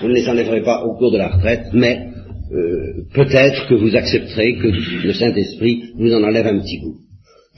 Vous 0.00 0.08
ne 0.08 0.14
les 0.14 0.28
enlèverez 0.28 0.62
pas 0.62 0.84
au 0.84 0.96
cours 0.96 1.12
de 1.12 1.18
la 1.18 1.28
retraite, 1.28 1.66
mais 1.72 2.08
euh, 2.50 3.04
peut-être 3.12 3.68
que 3.68 3.74
vous 3.74 3.94
accepterez 3.94 4.56
que 4.56 4.68
le 5.06 5.12
Saint-Esprit 5.12 5.92
vous 5.96 6.12
en 6.12 6.22
enlève 6.22 6.46
un 6.46 6.60
petit 6.60 6.78
bout, 6.80 6.98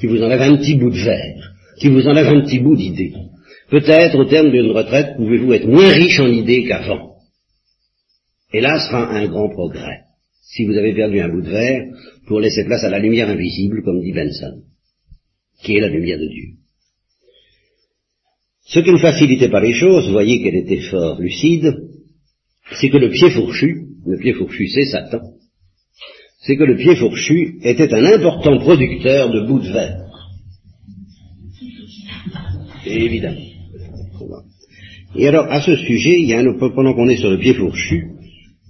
qui 0.00 0.06
vous 0.06 0.23
enlève 0.23 0.42
un 0.42 0.56
petit 0.56 0.76
bout 0.76 0.90
de 0.90 1.04
verre, 1.04 1.52
qui 1.78 1.88
vous 1.88 2.06
enlève 2.09 2.26
un 2.26 2.40
petit 2.42 2.59
bout 2.59 2.76
d'idée. 2.76 3.12
Peut-être 3.70 4.18
au 4.18 4.25
terme 4.25 4.50
d'une 4.50 4.73
retraite, 4.73 5.16
pouvez-vous 5.16 5.52
être 5.52 5.68
moins 5.68 5.92
riche 5.92 6.18
en 6.18 6.26
idées 6.26 6.64
qu'avant. 6.64 7.14
Et 8.52 8.61
là 8.61 8.80
sera 8.80 9.11
un 9.11 9.26
grand 9.26 9.49
progrès. 9.49 10.00
Si 10.42 10.64
vous 10.64 10.76
avez 10.76 10.92
perdu 10.92 11.20
un 11.20 11.28
bout 11.28 11.42
de 11.42 11.50
verre, 11.50 11.82
pour 12.26 12.40
laisser 12.40 12.64
place 12.64 12.82
à 12.82 12.90
la 12.90 12.99
lumière 12.99 13.28
invisible, 13.28 13.82
comme 13.85 14.00
dit 14.00 14.12
Benson, 14.12 14.62
qui 15.62 15.76
est 15.76 15.80
la 15.80 15.88
lumière 15.88 16.18
de 16.18 16.26
Dieu. 16.26 16.49
Ce 18.66 18.80
qui 18.80 18.90
ne 18.90 18.99
facilitait 18.99 19.50
pas 19.50 19.61
les 19.61 19.75
choses, 19.75 20.11
voyez 20.11 20.42
qu'elle 20.42 20.56
était 20.56 20.80
fort 20.90 21.20
lucide, 21.20 21.76
c'est 22.80 22.90
que 22.90 22.99
le 22.99 23.11
pied 23.11 23.30
fourchu, 23.30 23.89
le 24.07 24.19
pied 24.19 24.33
fourchu 24.33 24.69
c'est 24.69 24.87
Satan, 24.87 25.21
c'est 26.40 26.57
que 26.57 26.64
le 26.64 26.76
pied 26.76 26.97
fourchu 26.97 27.59
était 27.62 27.92
un 27.92 28.04
important 28.04 28.59
producteur 28.59 29.30
de 29.30 29.47
bouts 29.47 29.61
de 29.61 29.73
verre. 29.73 30.11
évidemment. 32.87 33.40
Et 35.16 35.26
alors, 35.26 35.47
à 35.50 35.61
ce 35.61 35.76
sujet, 35.76 36.21
il 36.21 36.28
y 36.28 36.35
a 36.35 36.38
un, 36.38 36.59
pendant 36.59 36.95
qu'on 36.95 37.09
est 37.09 37.16
sur 37.16 37.30
le 37.30 37.38
pied 37.38 37.54
fourchu, 37.54 38.11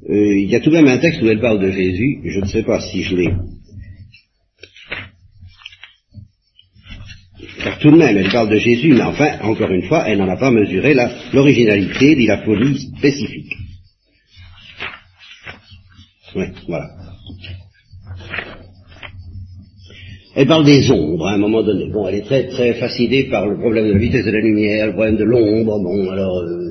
euh, 0.09 0.39
il 0.39 0.49
y 0.49 0.57
a 0.57 0.61
tout 0.61 0.71
de 0.71 0.77
même 0.77 0.89
un 0.89 0.99
texte 0.99 1.21
où 1.23 1.29
elle 1.29 1.41
parle 1.41 1.61
de 1.61 1.71
Jésus, 1.71 2.21
je 2.25 2.41
ne 2.41 2.47
sais 2.47 2.63
pas 2.63 2.81
si 2.81 3.03
je 3.03 3.17
l'ai. 3.17 3.33
Car 7.63 7.79
tout 7.79 7.91
de 7.91 7.97
même, 7.97 8.17
elle 8.17 8.33
parle 8.33 8.49
de 8.49 8.57
Jésus, 8.57 8.95
mais 8.95 9.03
enfin, 9.03 9.39
encore 9.43 9.71
une 9.71 9.83
fois, 9.83 10.09
elle 10.09 10.19
n'en 10.19 10.29
a 10.29 10.39
pas 10.39 10.51
mesuré 10.51 10.95
l'originalité 11.35 12.17
ni 12.17 12.27
la 12.27 12.43
folie 12.43 12.79
spécifique. 12.97 13.60
Oui, 16.37 16.45
voilà. 16.69 16.87
Elle 20.37 20.47
parle 20.47 20.65
des 20.65 20.91
ombres 20.91 21.27
à 21.27 21.35
un 21.35 21.39
moment 21.39 21.63
donné. 21.63 21.91
Bon, 21.91 22.07
elle 22.07 22.17
est 22.17 22.25
très 22.25 22.47
très 22.49 22.75
fascinée 22.75 23.25
par 23.25 23.49
le 23.49 23.59
problème 23.59 23.89
de 23.89 23.93
la 23.93 23.99
vitesse 23.99 24.25
de 24.25 24.31
la 24.31 24.41
lumière, 24.41 24.87
le 24.87 24.93
problème 24.93 25.17
de 25.17 25.25
l'ombre. 25.25 25.81
Bon, 25.83 26.11
alors 26.11 26.39
euh, 26.39 26.71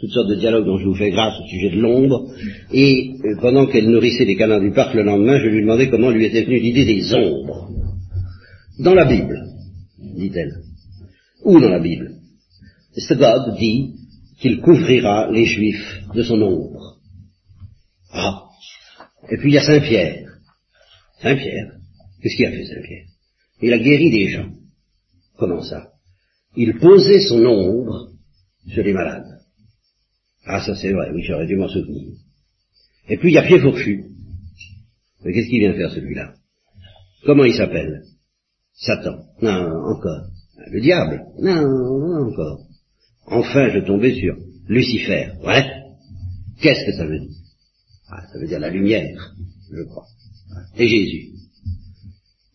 toutes 0.00 0.10
sortes 0.10 0.30
de 0.30 0.36
dialogues 0.36 0.64
dont 0.64 0.78
je 0.78 0.86
vous 0.86 0.94
fais 0.94 1.10
grâce 1.10 1.34
au 1.38 1.46
sujet 1.48 1.70
de 1.70 1.80
l'ombre. 1.80 2.28
Et 2.72 3.10
euh, 3.24 3.36
pendant 3.42 3.66
qu'elle 3.66 3.90
nourrissait 3.90 4.24
les 4.24 4.36
canards 4.36 4.62
du 4.62 4.72
parc 4.72 4.94
le 4.94 5.02
lendemain, 5.02 5.38
je 5.38 5.48
lui 5.48 5.60
demandais 5.60 5.90
comment 5.90 6.10
lui 6.10 6.24
était 6.24 6.44
venue 6.44 6.60
l'idée 6.60 6.86
des 6.86 7.14
ombres. 7.14 7.68
Dans 8.78 8.94
la 8.94 9.04
Bible, 9.04 9.38
dit-elle. 10.16 10.54
Où 11.44 11.60
dans 11.60 11.68
la 11.68 11.80
Bible? 11.80 12.10
God 13.10 13.56
dit 13.58 13.90
qu'il 14.40 14.60
couvrira 14.60 15.30
les 15.30 15.44
Juifs 15.44 16.02
de 16.14 16.22
son 16.22 16.40
ombre. 16.40 16.71
Et 19.32 19.38
puis 19.38 19.50
il 19.50 19.54
y 19.54 19.58
a 19.58 19.64
Saint-Pierre. 19.64 20.28
Saint-Pierre, 21.22 21.72
qu'est-ce 22.20 22.36
qu'il 22.36 22.44
a 22.44 22.50
fait 22.50 22.66
Saint-Pierre? 22.66 23.06
Il 23.62 23.72
a 23.72 23.78
guéri 23.78 24.10
des 24.10 24.28
gens. 24.28 24.50
Comment 25.38 25.62
ça? 25.62 25.88
Il 26.54 26.78
posait 26.78 27.20
son 27.20 27.42
ombre 27.46 28.10
sur 28.68 28.84
les 28.84 28.92
malades. 28.92 29.40
Ah, 30.44 30.62
ça 30.62 30.76
c'est 30.76 30.92
vrai, 30.92 31.10
oui, 31.14 31.22
j'aurais 31.22 31.46
dû 31.46 31.56
m'en 31.56 31.68
souvenir. 31.68 32.12
Et 33.08 33.16
puis 33.16 33.30
il 33.30 33.34
y 33.34 33.38
a 33.38 33.42
Pied 33.42 33.58
Fourchu. 33.58 34.04
Mais 35.24 35.32
qu'est-ce 35.32 35.48
qu'il 35.48 35.60
vient 35.60 35.72
faire 35.72 35.90
celui-là? 35.90 36.34
Comment 37.24 37.44
il 37.44 37.54
s'appelle? 37.54 38.02
Satan. 38.74 39.16
Non, 39.40 39.94
encore. 39.94 40.26
Le 40.70 40.80
diable. 40.80 41.24
Non, 41.38 41.62
non, 41.62 42.28
encore. 42.28 42.66
Enfin, 43.24 43.70
je 43.70 43.78
tombais 43.78 44.14
sur 44.14 44.36
Lucifer. 44.68 45.30
Ouais. 45.42 45.70
Qu'est-ce 46.60 46.84
que 46.84 46.92
ça 46.92 47.06
veut 47.06 47.20
dire? 47.20 47.41
Ça 48.32 48.38
veut 48.38 48.46
dire 48.46 48.60
la 48.60 48.70
lumière, 48.70 49.34
je 49.70 49.82
crois. 49.84 50.06
Et 50.76 50.88
Jésus. 50.88 51.30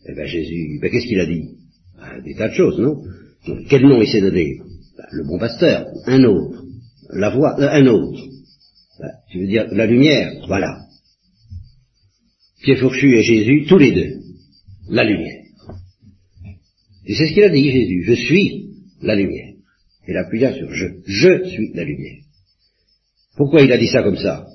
Eh 0.07 0.13
bien 0.13 0.25
Jésus, 0.25 0.79
ben, 0.81 0.91
qu'est-ce 0.91 1.07
qu'il 1.07 1.19
a 1.19 1.25
dit? 1.25 1.49
Ben, 1.97 2.21
Des 2.23 2.35
tas 2.35 2.49
de 2.49 2.53
choses, 2.53 2.79
non? 2.79 3.01
Quel 3.69 3.83
nom 3.83 4.01
il 4.01 4.07
s'est 4.07 4.21
donné? 4.21 4.59
Ben, 4.97 5.05
Le 5.11 5.23
bon 5.25 5.39
pasteur, 5.39 5.87
un 6.05 6.23
autre. 6.23 6.63
La 7.13 7.29
voix, 7.29 7.59
euh, 7.59 7.69
un 7.69 7.87
autre. 7.87 8.21
tu 9.31 9.39
veux 9.39 9.47
dire 9.47 9.67
la 9.71 9.85
lumière, 9.85 10.33
voilà. 10.47 10.81
Pierre 12.61 12.79
Fourchu 12.79 13.15
et 13.17 13.23
Jésus, 13.23 13.65
tous 13.67 13.77
les 13.77 13.91
deux. 13.91 14.19
La 14.89 15.03
lumière. 15.03 15.43
Et 17.05 17.15
c'est 17.15 17.27
ce 17.27 17.33
qu'il 17.33 17.43
a 17.43 17.49
dit, 17.49 17.71
Jésus. 17.71 18.03
Je 18.03 18.13
suis 18.13 18.69
la 19.01 19.15
lumière. 19.15 19.53
Il 20.07 20.17
appuya 20.17 20.53
sur 20.53 20.71
je. 20.73 20.85
Je 21.05 21.47
suis 21.49 21.71
la 21.73 21.83
lumière. 21.83 22.23
Pourquoi 23.35 23.61
il 23.61 23.71
a 23.71 23.77
dit 23.77 23.87
ça 23.87 24.03
comme 24.03 24.17
ça? 24.17 24.45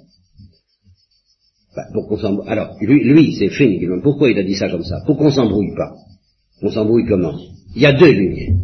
Bah, 1.74 1.86
pour 1.92 2.06
qu'on 2.06 2.40
Alors, 2.46 2.76
lui, 2.80 3.04
lui 3.04 3.34
c'est 3.38 3.50
fini. 3.50 3.80
Pourquoi 4.02 4.30
il 4.30 4.38
a 4.38 4.44
dit 4.44 4.56
ça 4.56 4.68
comme 4.68 4.84
ça? 4.84 5.00
Pour 5.06 5.16
qu'on 5.16 5.30
s'embrouille 5.30 5.74
pas. 5.74 5.94
On 6.62 6.70
s'embrouille 6.70 7.06
comment? 7.06 7.38
Il 7.74 7.82
y 7.82 7.86
a 7.86 7.92
deux 7.92 8.12
lumières. 8.12 8.60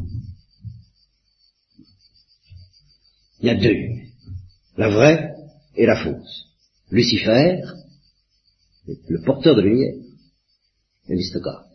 Il 3.41 3.47
y 3.47 3.51
a 3.51 3.55
deux 3.55 3.73
lumières. 3.73 4.07
La 4.77 4.91
vraie 4.91 5.33
et 5.77 5.87
la 5.87 5.97
fausse. 5.97 6.47
Lucifer, 6.91 7.61
le 8.87 9.23
porteur 9.25 9.57
de 9.57 9.63
lumière. 9.63 9.95
God. 11.09 11.69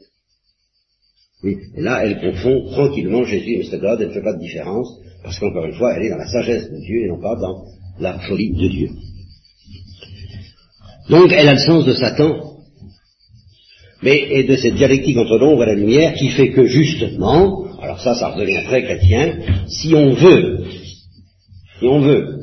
Oui, 1.43 1.58
et 1.76 1.82
là, 1.82 2.06
elle 2.06 2.22
confond 2.22 2.69
tranquillement 2.72 3.24
Jésus 3.24 3.56
et. 3.56 3.80
God, 3.80 4.00
elle 4.00 4.10
ne 4.10 4.13
fait 4.13 4.22
pas 4.22 4.34
de 4.34 4.39
différence, 4.39 4.88
parce 5.24 5.39
qu'encore 5.39 5.65
une 5.65 5.76
fois, 5.76 5.96
elle 5.96 6.04
est 6.04 6.10
dans 6.10 6.17
la 6.17 6.28
sagesse 6.28 6.69
de 6.69 6.78
Dieu 6.78 7.06
et 7.06 7.08
non 7.08 7.19
pas 7.19 7.36
dans 7.36 7.65
la 8.00 8.19
folie 8.19 8.54
de 8.54 8.67
Dieu. 8.69 8.89
Donc 11.10 11.32
elle 11.32 11.48
a 11.48 11.54
le 11.54 11.60
sens 11.60 11.86
de 11.86 11.94
Satan, 11.94 12.54
mais 14.02 14.20
et 14.32 14.44
de 14.44 14.56
cette 14.56 14.76
dialectique 14.76 15.18
entre 15.18 15.38
l'ombre 15.38 15.63
et 15.63 15.68
la 15.68 15.76
lumière 15.76 16.13
qui 16.13 16.30
fait 16.30 16.50
que 16.50 16.66
justement, 16.66 17.66
alors 17.82 18.00
ça, 18.02 18.16
ça 18.16 18.30
redevient 18.30 18.63
très 18.66 18.84
chrétien, 18.84 19.38
si 19.68 19.94
on 19.96 20.13
veut, 20.13 20.66
si 21.80 21.86
on 21.86 22.00
veut 22.00 22.39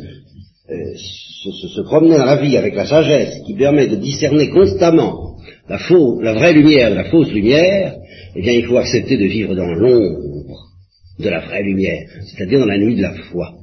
euh, 0.70 0.74
se, 0.96 1.80
promener 1.82 2.16
dans 2.16 2.24
la 2.24 2.36
vie 2.36 2.56
avec 2.56 2.74
la 2.74 2.86
sagesse 2.86 3.42
qui 3.46 3.54
permet 3.54 3.86
de 3.86 3.96
discerner 3.96 4.50
constamment 4.50 5.36
la, 5.68 5.78
faux, 5.78 6.20
vraie 6.20 6.52
lumière 6.52 6.90
de 6.90 6.96
la 6.96 7.04
fausse 7.04 7.30
lumière, 7.30 7.96
eh 8.36 8.42
bien 8.42 8.52
il 8.52 8.64
faut 8.64 8.76
accepter 8.76 9.16
de 9.16 9.24
vivre 9.24 9.54
dans 9.54 9.72
l'ombre 9.72 10.18
de 11.18 11.28
la 11.28 11.40
vraie 11.40 11.62
lumière, 11.62 12.08
c'est-à-dire 12.26 12.60
dans 12.60 12.66
la 12.66 12.78
nuit 12.78 12.96
de 12.96 13.02
la 13.02 13.14
foi 13.30 13.59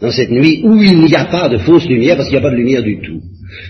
dans 0.00 0.10
cette 0.10 0.30
nuit 0.30 0.62
où 0.64 0.82
il 0.82 1.04
n'y 1.04 1.14
a 1.14 1.26
pas 1.26 1.48
de 1.48 1.58
fausse 1.58 1.86
lumière, 1.86 2.16
parce 2.16 2.28
qu'il 2.28 2.38
n'y 2.38 2.44
a 2.44 2.48
pas 2.48 2.54
de 2.54 2.60
lumière 2.60 2.82
du 2.82 3.00
tout. 3.00 3.20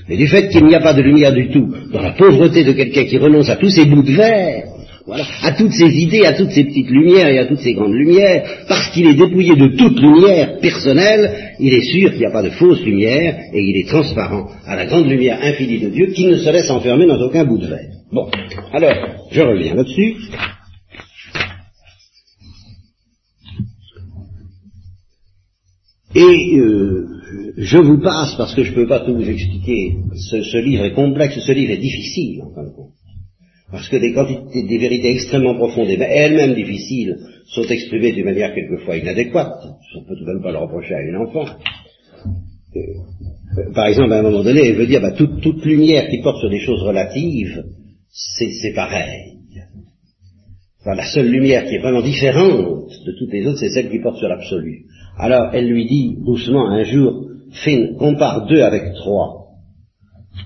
Mais 0.09 0.17
du 0.17 0.27
fait 0.27 0.49
qu'il 0.49 0.65
n'y 0.65 0.75
a 0.75 0.81
pas 0.81 0.95
de 0.95 1.03
lumière 1.03 1.33
du 1.33 1.49
tout, 1.51 1.73
dans 1.93 2.03
la 2.03 2.13
pauvreté 2.13 2.65
de 2.65 2.73
quelqu'un 2.73 3.05
qui 3.05 3.19
renonce 3.19 3.49
à 3.49 3.57
tous 3.57 3.71
ces 3.71 3.87
bouts 3.87 4.03
de 4.03 4.13
verre, 4.13 4.65
voilà, 5.07 5.25
à 5.43 5.53
toutes 5.53 5.73
ces 5.73 5.89
idées, 5.89 6.25
à 6.25 6.35
toutes 6.35 6.51
ces 6.51 6.65
petites 6.65 6.91
lumières 6.91 7.29
et 7.29 7.39
à 7.39 7.47
toutes 7.47 7.61
ces 7.61 7.73
grandes 7.73 7.95
lumières, 7.95 8.45
parce 8.69 8.91
qu'il 8.91 9.09
est 9.09 9.15
dépouillé 9.15 9.57
de 9.57 9.77
toute 9.77 9.99
lumière 9.99 10.59
personnelle, 10.61 11.57
il 11.59 11.73
est 11.73 11.81
sûr 11.81 12.11
qu'il 12.11 12.21
n'y 12.21 12.27
a 12.27 12.31
pas 12.31 12.43
de 12.43 12.51
fausse 12.51 12.83
lumière 12.85 13.37
et 13.53 13.61
il 13.61 13.77
est 13.77 13.89
transparent 13.89 14.51
à 14.67 14.77
la 14.77 14.87
grande 14.87 15.09
lumière 15.09 15.39
infinie 15.43 15.81
de 15.81 15.89
Dieu 15.89 16.07
qui 16.15 16.27
ne 16.27 16.37
se 16.37 16.51
laisse 16.51 16.71
enfermer 16.71 17.07
dans 17.07 17.21
aucun 17.21 17.45
bout 17.45 17.59
de 17.59 17.67
verre. 17.67 17.89
Bon, 18.13 18.29
alors, 18.73 18.95
je 19.33 19.41
reviens 19.41 19.75
là-dessus. 19.75 20.15
Et 26.15 26.59
euh, 26.59 27.07
je 27.57 27.79
vous 27.79 27.99
passe, 27.99 28.35
parce 28.37 28.55
que 28.55 28.65
je 28.65 28.71
ne 28.71 28.75
peux 28.75 28.87
pas 28.87 29.01
tout 29.01 29.15
vous 29.15 29.29
expliquer, 29.29 29.97
ce, 30.15 30.59
livre 30.59 30.85
est 30.85 30.95
complexe, 30.95 31.39
ce 31.39 31.53
livre 31.53 31.73
est 31.73 31.79
difficile, 31.79 32.43
en 32.43 32.55
fin 32.55 32.65
de 32.65 32.71
compte. 32.71 32.93
Parce 33.71 33.89
que 33.89 33.97
des 33.97 34.13
quantités, 34.13 34.65
des 34.65 34.79
vérités 34.79 35.13
extrêmement 35.13 35.55
profondes 35.55 35.89
et 35.89 35.99
elles-mêmes 36.01 36.55
difficiles 36.55 37.17
sont 37.47 37.63
exprimées 37.63 38.13
d'une 38.13 38.25
manière 38.25 38.53
quelquefois 38.53 38.97
inadéquate. 38.97 39.63
On 39.95 40.01
ne 40.01 40.07
peut 40.07 40.17
tout 40.17 40.25
de 40.25 40.33
même 40.33 40.43
pas 40.43 40.51
le 40.51 40.59
reprocher 40.59 40.95
à 40.95 41.03
une 41.03 41.17
enfant. 41.17 41.47
Euh, 42.77 43.73
par 43.73 43.87
exemple, 43.87 44.13
à 44.13 44.19
un 44.19 44.23
moment 44.23 44.43
donné, 44.43 44.67
elle 44.67 44.77
veut 44.77 44.87
dire, 44.87 45.01
bah, 45.01 45.13
toute, 45.13 45.41
toute, 45.41 45.65
lumière 45.65 46.09
qui 46.09 46.19
porte 46.19 46.41
sur 46.41 46.51
des 46.51 46.59
choses 46.59 46.83
relatives, 46.83 47.65
c'est 48.11 48.75
pareil. 48.75 49.39
Enfin, 50.81 50.95
la 50.95 51.05
seule 51.05 51.29
lumière 51.29 51.67
qui 51.67 51.75
est 51.75 51.79
vraiment 51.79 52.03
différente 52.03 52.89
de 53.07 53.13
toutes 53.19 53.33
les 53.33 53.47
autres, 53.47 53.59
c'est 53.59 53.69
celle 53.69 53.91
qui 53.91 53.99
porte 53.99 54.19
sur 54.19 54.29
l'absolu. 54.29 54.87
Alors 55.19 55.51
elle 55.53 55.69
lui 55.69 55.87
dit 55.87 56.17
doucement 56.25 56.69
un 56.71 56.85
jour, 56.85 57.27
Finn, 57.53 57.97
compare 57.97 58.47
deux 58.47 58.63
avec 58.63 58.95
trois. 58.95 59.49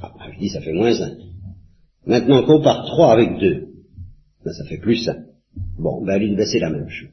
Ah, 0.02 0.12
elle 0.24 0.32
lui 0.32 0.38
dit, 0.38 0.48
ça 0.48 0.60
fait 0.60 0.72
moins 0.72 1.00
un. 1.00 1.12
Maintenant, 2.06 2.42
compare 2.42 2.84
trois 2.86 3.12
avec 3.12 3.38
deux. 3.38 3.68
Ben, 4.44 4.52
ça 4.52 4.64
fait 4.64 4.78
plus 4.78 5.08
un. 5.08 5.16
Bon, 5.78 6.04
ben, 6.04 6.18
lui, 6.18 6.34
ben, 6.34 6.46
c'est 6.46 6.58
la 6.58 6.70
même 6.70 6.88
chose. 6.88 7.08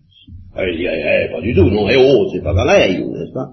Elle 0.56 0.78
dirait, 0.78 1.28
eh, 1.30 1.32
pas 1.32 1.42
du 1.42 1.54
tout, 1.54 1.70
non, 1.70 1.90
eh 1.90 1.96
oh, 1.98 2.30
c'est 2.34 2.44
pas 2.44 2.54
pareil, 2.54 3.06
n'est-ce 3.06 3.34
pas? 3.34 3.52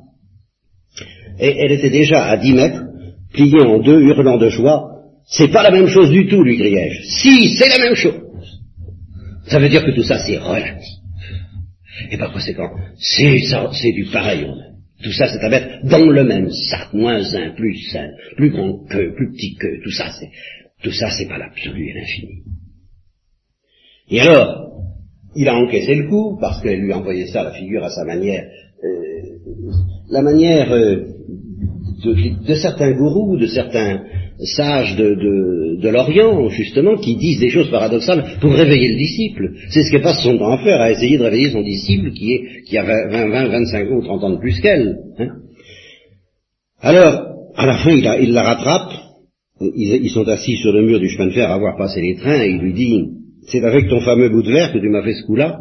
Et 1.39 1.57
elle 1.59 1.73
était 1.73 1.91
déjà 1.91 2.25
à 2.25 2.37
dix 2.37 2.53
mètres, 2.53 2.83
pliée 3.33 3.63
en 3.63 3.79
deux, 3.79 4.01
hurlant 4.03 4.39
de 4.39 4.49
joie. 4.49 4.95
C'est 5.27 5.49
pas 5.49 5.63
la 5.63 5.71
même 5.71 5.87
chose 5.89 6.11
du 6.11 6.27
tout, 6.27 6.43
lui 6.43 6.57
criai-je. 6.57 7.03
Si, 7.03 7.51
c'est 7.51 7.69
la 7.69 7.85
même 7.85 7.95
chose. 7.95 8.21
Ça 9.47 9.61
veut 9.61 9.69
dire 9.69 9.85
que 9.85 9.93
tout 9.93 10.03
ça, 10.03 10.19
c'est 10.19 10.39
relatif. 10.39 10.99
Et 12.11 12.17
par 12.17 12.33
conséquent, 12.33 12.71
c'est 12.99 13.41
c'est 13.73 13.93
du 13.93 14.05
pareil 14.13 14.45
au. 14.45 14.69
Tout 15.03 15.13
ça, 15.13 15.29
c'est 15.29 15.45
à 15.45 15.49
mettre 15.49 15.87
dans 15.87 16.11
le 16.11 16.25
même 16.25 16.51
sac, 16.51 16.93
moins 16.93 17.23
un, 17.35 17.51
plus 17.51 17.95
un, 17.95 18.09
plus 18.37 18.51
grand 18.51 18.85
que, 18.87 19.15
plus 19.15 19.31
petit 19.31 19.55
que, 19.55 19.81
tout 19.85 19.93
ça, 19.93 20.11
c'est, 20.19 20.29
tout 20.83 20.91
ça, 20.91 21.09
c'est 21.11 21.29
pas 21.29 21.39
l'absolu 21.39 21.89
et 21.89 21.95
l'infini. 21.95 22.43
Et 24.11 24.21
alors, 24.21 24.73
il 25.37 25.49
a 25.49 25.55
encaissé 25.55 25.95
le 25.95 26.09
coup, 26.09 26.37
parce 26.41 26.61
qu'elle 26.63 26.81
lui 26.81 26.93
a 26.93 26.99
envoyé 26.99 27.27
ça, 27.29 27.45
la 27.45 27.53
figure, 27.53 27.85
à 27.85 27.91
sa 27.91 28.05
manière, 28.05 28.49
euh, 28.83 29.39
la 30.11 30.23
manière 30.23 30.73
euh, 30.73 30.97
de, 32.05 32.45
de, 32.45 32.55
certains 32.55 32.93
gourous, 32.93 33.37
de 33.37 33.47
certains 33.47 34.05
sages 34.45 34.97
de, 34.97 35.15
de, 35.15 35.81
de 35.81 35.89
l'Orient, 35.89 36.49
justement, 36.49 36.97
qui 36.97 37.17
disent 37.17 37.41
des 37.41 37.51
choses 37.51 37.71
paradoxales 37.71 38.39
pour 38.41 38.53
réveiller 38.53 38.91
le 38.91 38.97
disciple. 38.97 39.51
C'est 39.71 39.83
ce 39.83 39.91
qu'elle 39.91 40.03
passe 40.03 40.23
son 40.23 40.41
à 40.41 40.59
faire, 40.59 40.81
à 40.81 40.91
essayer 40.91 41.19
de 41.19 41.25
réveiller 41.25 41.51
son 41.51 41.63
disciple 41.63 42.13
qui, 42.13 42.35
est, 42.35 42.63
qui 42.67 42.79
a 42.79 42.85
20, 42.85 43.29
20, 43.31 43.49
25 43.49 43.91
ou 43.91 44.03
30 44.03 44.25
ans 44.25 44.31
de 44.31 44.39
plus 44.39 44.61
qu'elle. 44.61 44.97
Hein. 45.19 45.29
Alors, 46.81 47.29
à 47.57 47.67
la 47.67 47.79
fin, 47.79 47.91
il, 47.91 48.33
la 48.33 48.43
rattrape, 48.43 48.93
ils, 49.61 50.01
ils, 50.03 50.11
sont 50.11 50.29
assis 50.29 50.57
sur 50.57 50.73
le 50.73 50.83
mur 50.83 51.01
du 51.01 51.09
chemin 51.09 51.27
de 51.27 51.33
fer 51.33 51.51
à 51.51 51.59
voir 51.59 51.77
passer 51.77 52.01
les 52.01 52.15
trains, 52.15 52.43
et 52.43 52.51
il 52.51 52.59
lui 52.59 52.73
dit, 52.73 53.05
c'est 53.49 53.65
avec 53.65 53.89
ton 53.89 54.01
fameux 54.01 54.29
bout 54.29 54.43
de 54.43 54.53
verre 54.53 54.73
que 54.73 54.79
tu 54.79 54.89
m'as 54.89 55.03
fait 55.03 55.15
ce 55.15 55.27
coup-là 55.27 55.59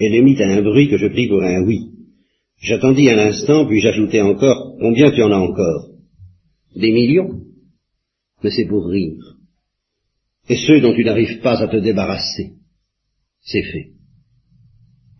Elle 0.00 0.14
émit 0.14 0.42
un 0.42 0.62
bruit 0.62 0.88
que 0.88 0.96
je 0.96 1.08
pris 1.08 1.28
pour 1.28 1.42
un 1.42 1.62
oui. 1.66 1.80
J'attendis 2.62 3.10
un 3.10 3.18
instant, 3.18 3.66
puis 3.66 3.80
j'ajoutai 3.80 4.22
encore, 4.22 4.76
combien 4.80 5.10
tu 5.10 5.22
en 5.22 5.32
as 5.32 5.36
encore? 5.36 5.91
Des 6.76 6.90
millions 6.92 7.40
Mais 8.42 8.50
c'est 8.50 8.66
pour 8.66 8.86
rire. 8.86 9.36
Et 10.48 10.56
ceux 10.56 10.80
dont 10.80 10.94
tu 10.94 11.04
n'arrives 11.04 11.40
pas 11.40 11.62
à 11.62 11.68
te 11.68 11.76
débarrasser, 11.76 12.54
c'est 13.40 13.62
fait. 13.62 13.92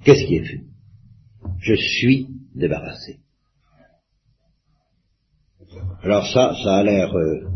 Qu'est-ce 0.04 0.26
qui 0.26 0.36
est 0.36 0.44
fait? 0.44 0.64
Je 1.60 1.74
suis 1.74 2.26
débarrassé. 2.54 3.20
Alors 6.02 6.26
ça, 6.32 6.54
ça 6.62 6.78
a 6.78 6.82
l'air 6.82 7.14
euh, 7.14 7.52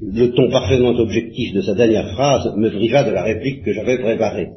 le 0.00 0.28
ton 0.32 0.50
parfaitement 0.50 0.90
objectif 0.90 1.52
de 1.54 1.62
sa 1.62 1.74
dernière 1.74 2.12
phrase 2.14 2.54
me 2.56 2.70
priva 2.70 3.02
de 3.04 3.10
la 3.10 3.24
réplique 3.24 3.64
que 3.64 3.72
j'avais 3.72 3.98
préparée. 3.98 4.50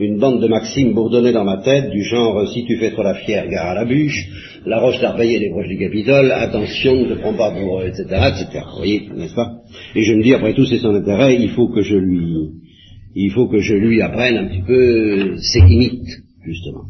Une 0.00 0.18
bande 0.18 0.40
de 0.40 0.46
maximes 0.46 0.94
bourdonnait 0.94 1.32
dans 1.32 1.44
ma 1.44 1.58
tête, 1.58 1.90
du 1.90 2.02
genre 2.02 2.46
si 2.48 2.64
tu 2.64 2.76
fais 2.76 2.92
trop 2.92 3.02
la 3.02 3.14
fière, 3.14 3.48
gare 3.48 3.70
à 3.70 3.74
la 3.74 3.84
bûche, 3.84 4.28
la 4.64 4.78
roche 4.78 5.00
d'Arbaillé 5.00 5.38
les 5.38 5.50
roches 5.50 5.66
du 5.66 5.78
Capitole, 5.78 6.30
attention, 6.30 6.94
ne 6.94 7.14
te 7.14 7.20
prends 7.20 7.34
pas 7.34 7.50
pour, 7.50 7.82
etc., 7.82 8.04
etc. 8.04 8.64
Vous 8.70 8.76
voyez, 8.76 9.08
n'est-ce 9.16 9.34
pas? 9.34 9.62
Et 9.96 10.02
je 10.02 10.14
me 10.14 10.22
dis, 10.22 10.34
après 10.34 10.54
tout, 10.54 10.66
c'est 10.66 10.78
son 10.78 10.94
intérêt, 10.94 11.36
il 11.36 11.50
faut 11.50 11.68
que 11.68 11.82
je 11.82 11.96
lui, 11.96 12.22
il 13.16 13.30
faut 13.32 13.48
que 13.48 13.58
je 13.58 13.74
lui 13.74 14.00
apprenne 14.00 14.36
un 14.36 14.46
petit 14.46 14.62
peu 14.62 15.36
ses 15.38 15.60
limites, 15.62 16.08
justement. 16.44 16.84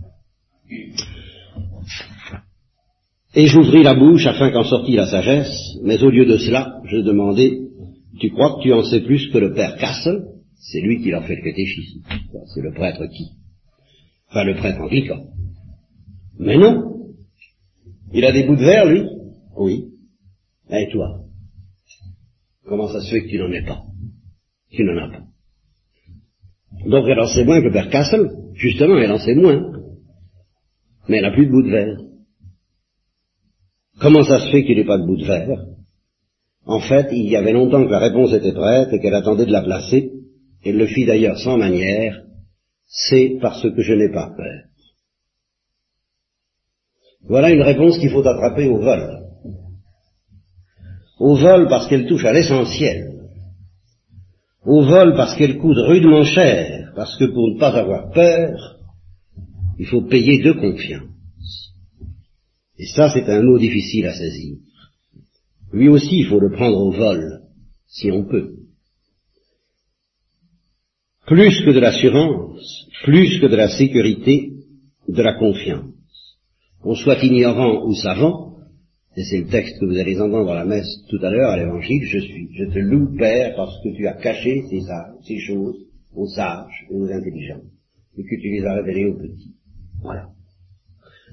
Et 3.34 3.46
j'ouvris 3.46 3.82
la 3.82 3.94
bouche 3.94 4.26
afin 4.26 4.50
qu'en 4.50 4.64
sortît 4.64 4.96
la 4.96 5.06
sagesse, 5.06 5.78
mais 5.82 6.02
au 6.02 6.10
lieu 6.10 6.26
de 6.26 6.36
cela, 6.36 6.80
je 6.84 6.98
demandai 6.98 7.68
tu 8.18 8.30
crois 8.30 8.56
que 8.56 8.62
tu 8.62 8.72
en 8.72 8.82
sais 8.82 9.00
plus 9.00 9.28
que 9.28 9.38
le 9.38 9.54
père 9.54 9.76
Castle 9.76 10.22
C'est 10.58 10.80
lui 10.80 11.00
qui 11.02 11.10
leur 11.10 11.24
fait 11.24 11.36
le 11.36 11.42
catéchisme. 11.42 12.02
C'est 12.54 12.62
le 12.62 12.72
prêtre 12.72 13.06
qui 13.06 13.32
Enfin, 14.30 14.44
le 14.44 14.56
prêtre 14.56 14.80
anglican. 14.80 15.24
Mais 16.38 16.58
non. 16.58 17.14
Il 18.12 18.24
a 18.24 18.32
des 18.32 18.46
bouts 18.46 18.56
de 18.56 18.64
verre, 18.64 18.86
lui 18.86 19.04
Oui. 19.56 19.84
Et 20.70 20.88
toi? 20.92 21.24
Comment 22.66 22.88
ça 22.88 23.00
se 23.00 23.10
fait 23.10 23.22
que 23.22 23.28
tu 23.28 23.38
n'en 23.38 23.50
aies 23.50 23.64
pas? 23.64 23.82
Tu 24.70 24.84
n'en 24.84 24.96
as 24.98 25.10
pas. 25.10 25.24
Donc 26.86 27.06
elle 27.08 27.20
en 27.20 27.26
sait 27.26 27.44
moins 27.44 27.60
que 27.60 27.66
le 27.66 27.72
père 27.72 27.88
Castle. 27.88 28.28
Justement, 28.54 28.98
elle 28.98 29.12
en 29.12 29.18
sait 29.18 29.34
moins. 29.34 29.72
Mais 31.08 31.18
elle 31.18 31.22
n'a 31.22 31.32
plus 31.32 31.46
de 31.46 31.50
bouts 31.50 31.62
de 31.62 31.70
verre. 31.70 31.96
Comment 34.00 34.22
ça 34.22 34.40
se 34.40 34.50
fait 34.50 34.64
qu'il 34.64 34.76
n'ait 34.76 34.84
pas 34.84 34.98
de 34.98 35.06
bout 35.06 35.16
de 35.16 35.24
verre? 35.24 35.64
En 36.66 36.80
fait, 36.80 37.08
il 37.12 37.28
y 37.28 37.36
avait 37.36 37.52
longtemps 37.52 37.84
que 37.84 37.90
la 37.90 37.98
réponse 37.98 38.32
était 38.34 38.52
prête 38.52 38.92
et 38.92 39.00
qu'elle 39.00 39.14
attendait 39.14 39.46
de 39.46 39.52
la 39.52 39.62
placer. 39.62 40.12
Elle 40.64 40.76
le 40.76 40.86
fit 40.86 41.06
d'ailleurs 41.06 41.38
sans 41.38 41.56
manière. 41.56 42.22
C'est 42.86 43.38
parce 43.40 43.62
que 43.62 43.82
je 43.82 43.92
n'ai 43.92 44.10
pas 44.10 44.30
peur. 44.36 44.64
Voilà 47.22 47.50
une 47.50 47.62
réponse 47.62 47.98
qu'il 47.98 48.10
faut 48.10 48.26
attraper 48.26 48.68
au 48.68 48.78
vol. 48.78 49.18
Au 51.18 51.36
vol 51.36 51.68
parce 51.68 51.88
qu'elle 51.88 52.06
touche 52.06 52.24
à 52.24 52.32
l'essentiel. 52.32 53.18
Au 54.64 54.82
vol 54.82 55.14
parce 55.14 55.36
qu'elle 55.36 55.58
coûte 55.58 55.76
rudement 55.78 56.24
cher, 56.24 56.92
parce 56.94 57.16
que 57.16 57.24
pour 57.24 57.48
ne 57.48 57.58
pas 57.58 57.76
avoir 57.76 58.10
peur, 58.12 58.78
il 59.78 59.86
faut 59.86 60.02
payer 60.02 60.42
de 60.42 60.52
confiance. 60.52 61.74
Et 62.78 62.86
ça, 62.86 63.10
c'est 63.10 63.28
un 63.28 63.42
mot 63.42 63.58
difficile 63.58 64.06
à 64.06 64.14
saisir. 64.14 64.56
Lui 65.72 65.88
aussi, 65.88 66.20
il 66.20 66.26
faut 66.26 66.40
le 66.40 66.52
prendre 66.52 66.78
au 66.78 66.92
vol, 66.92 67.42
si 67.86 68.10
on 68.10 68.24
peut. 68.24 68.54
Plus 71.28 71.62
que 71.62 71.70
de 71.70 71.80
l'assurance, 71.80 72.88
plus 73.04 73.38
que 73.38 73.46
de 73.46 73.56
la 73.56 73.68
sécurité, 73.68 74.52
de 75.08 75.22
la 75.22 75.34
confiance. 75.34 75.92
Qu'on 76.82 76.94
soit 76.94 77.22
ignorant 77.22 77.86
ou 77.86 77.94
savant, 77.94 78.56
et 79.14 79.24
c'est 79.24 79.40
le 79.40 79.48
texte 79.48 79.78
que 79.78 79.84
vous 79.84 79.98
allez 79.98 80.18
entendre 80.18 80.46
dans 80.46 80.54
la 80.54 80.64
messe 80.64 81.04
tout 81.10 81.18
à 81.22 81.30
l'heure 81.30 81.50
à 81.50 81.58
l'évangile, 81.58 82.02
je 82.04 82.18
suis, 82.18 82.48
je 82.54 82.64
te 82.64 82.78
loue 82.78 83.14
Père 83.16 83.54
parce 83.56 83.82
que 83.82 83.90
tu 83.94 84.06
as 84.06 84.14
caché 84.14 84.62
ces, 84.70 84.80
ces 85.26 85.38
choses 85.40 85.76
aux 86.14 86.28
sages 86.28 86.86
et 86.90 86.94
aux 86.94 87.10
intelligents, 87.10 87.62
et 88.16 88.22
que 88.22 88.40
tu 88.40 88.48
les 88.48 88.64
as 88.64 88.74
révélées 88.74 89.06
aux 89.06 89.18
petits. 89.18 89.54
Voilà. 90.00 90.28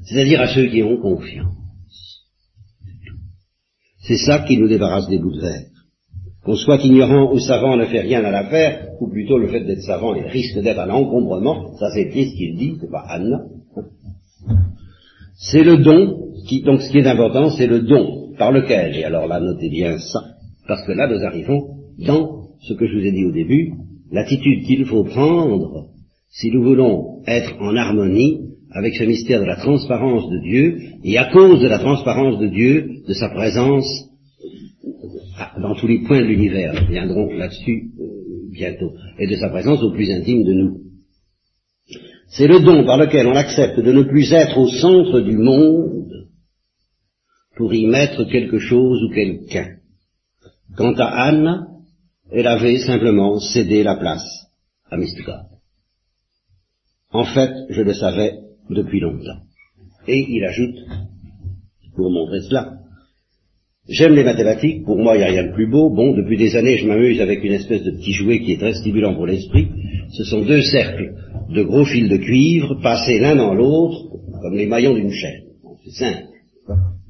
C'est-à-dire 0.04 0.42
à 0.42 0.54
ceux 0.54 0.68
qui 0.68 0.84
ont 0.84 0.98
confiance. 0.98 1.56
C'est 4.02 4.18
ça 4.18 4.40
qui 4.40 4.58
nous 4.58 4.68
débarrasse 4.68 5.08
des 5.08 5.20
bouts 5.20 5.34
de 5.34 5.42
verre. 5.42 5.75
Qu'on 6.46 6.56
soit 6.56 6.84
ignorant 6.84 7.34
ou 7.34 7.40
savant 7.40 7.76
ne 7.76 7.86
fait 7.86 8.02
rien 8.02 8.24
à 8.24 8.30
l'affaire, 8.30 8.90
ou 9.02 9.10
plutôt 9.10 9.40
le 9.40 9.48
fait 9.48 9.62
d'être 9.62 9.82
savant 9.82 10.12
risque 10.12 10.60
d'être 10.62 10.80
un 10.80 10.92
encombrement, 10.92 11.76
ça 11.80 11.90
c'est 11.94 12.10
Christ 12.10 12.36
qui 12.38 12.52
le 12.52 12.58
dit, 12.58 12.74
c'est 12.80 12.92
pas 12.92 13.04
Anna. 13.10 13.42
C'est 15.38 15.64
le 15.64 15.78
don, 15.78 16.32
qui, 16.48 16.62
donc 16.62 16.80
ce 16.82 16.90
qui 16.90 17.00
est 17.00 17.08
important, 17.08 17.50
c'est 17.50 17.68
le 17.68 17.82
don. 17.82 18.32
Par 18.38 18.54
lequel, 18.54 18.96
et 18.96 19.04
alors 19.04 19.28
là 19.28 19.42
notez 19.42 19.70
bien 19.70 19.98
ça, 19.98 20.22
parce 20.66 20.86
que 20.86 20.94
là 20.94 21.08
nous 21.08 21.26
arrivons 21.26 21.62
dans 22.00 22.48
ce 22.62 22.74
que 22.74 22.88
je 22.88 22.98
vous 22.98 23.06
ai 23.06 23.12
dit 23.12 23.26
au 23.26 23.32
début, 23.32 23.74
l'attitude 24.12 24.66
qu'il 24.66 24.86
faut 24.86 25.04
prendre 25.04 25.88
si 26.30 26.52
nous 26.52 26.64
voulons 26.64 27.22
être 27.28 27.54
en 27.60 27.76
harmonie 27.76 28.46
avec 28.72 28.94
ce 28.96 29.04
mystère 29.04 29.42
de 29.42 29.46
la 29.46 29.56
transparence 29.56 30.30
de 30.30 30.40
Dieu, 30.40 30.78
et 31.04 31.18
à 31.18 31.32
cause 31.32 31.62
de 31.62 31.68
la 31.68 31.80
transparence 31.80 32.40
de 32.40 32.48
Dieu, 32.48 32.90
de 33.08 33.14
sa 33.14 33.30
présence 33.30 34.10
dans 35.62 35.76
tous 35.76 35.88
les 35.88 36.00
points 36.00 36.22
de 36.22 36.28
l'univers, 36.28 36.74
nous 36.74 36.88
reviendrons 36.88 37.34
là-dessus 37.34 37.92
euh, 38.00 38.52
bientôt, 38.52 38.94
et 39.20 39.28
de 39.28 39.36
sa 39.36 39.50
présence 39.50 39.82
au 39.84 39.92
plus 39.92 40.10
intime 40.12 40.44
de 40.44 40.54
nous. 40.54 40.82
C'est 42.28 42.48
le 42.48 42.60
don 42.60 42.86
par 42.86 42.98
lequel 42.98 43.28
on 43.28 43.36
accepte 43.36 43.80
de 43.80 43.92
ne 43.92 44.04
plus 44.04 44.32
être 44.34 44.58
au 44.58 44.68
centre 44.68 45.20
du 45.22 45.38
monde 45.38 46.30
pour 47.56 47.74
y 47.74 47.86
mettre 47.86 48.24
quelque 48.26 48.60
chose 48.60 49.04
ou 49.04 49.14
quelqu'un. 49.14 49.78
Quant 50.76 50.94
à 50.94 51.06
Anne, 51.06 51.68
elle 52.32 52.48
avait 52.48 52.80
simplement 52.80 53.40
cédé 53.40 53.84
la 53.84 53.96
place 53.96 54.48
à 54.90 54.98
Mystica. 54.98 55.46
En 57.12 57.24
fait, 57.24 57.54
je 57.70 57.82
le 57.82 57.94
savais 57.94 58.40
depuis 58.70 59.00
longtemps. 59.00 59.42
Et 60.08 60.26
il 60.28 60.44
ajoute, 60.44 60.76
pour 61.96 62.12
montrer 62.12 62.42
cela, 62.42 62.80
j'aime 63.88 64.16
les 64.16 64.24
mathématiques, 64.24 64.84
pour 64.84 64.98
moi 64.98 65.16
il 65.16 65.20
n'y 65.20 65.26
a 65.26 65.32
rien 65.32 65.48
de 65.48 65.54
plus 65.54 65.68
beau, 65.68 65.90
bon, 65.90 66.16
depuis 66.16 66.38
des 66.38 66.56
années 66.56 66.78
je 66.78 66.88
m'amuse 66.88 67.22
avec 67.22 67.44
une 67.44 67.54
espèce 67.54 67.84
de 67.84 67.92
petit 67.92 68.14
jouet 68.14 68.42
qui 68.42 68.54
est 68.54 68.60
très 68.60 68.74
stimulant 68.74 69.16
pour 69.16 69.28
l'esprit, 69.28 69.68
ce 70.12 70.24
sont 70.24 70.42
deux 70.42 70.62
cercles 70.62 71.14
de 71.50 71.64
gros 71.64 71.86
fils 71.86 72.10
de 72.10 72.18
cuivre 72.18 72.80
passés 72.82 73.20
l'un 73.20 73.36
dans 73.36 73.54
l'autre, 73.54 74.06
comme 74.42 74.56
les 74.56 74.66
maillons 74.66 74.96
d'une 74.96 75.12
chaîne. 75.12 75.44
C'est 75.84 75.92
simple. 75.92 76.28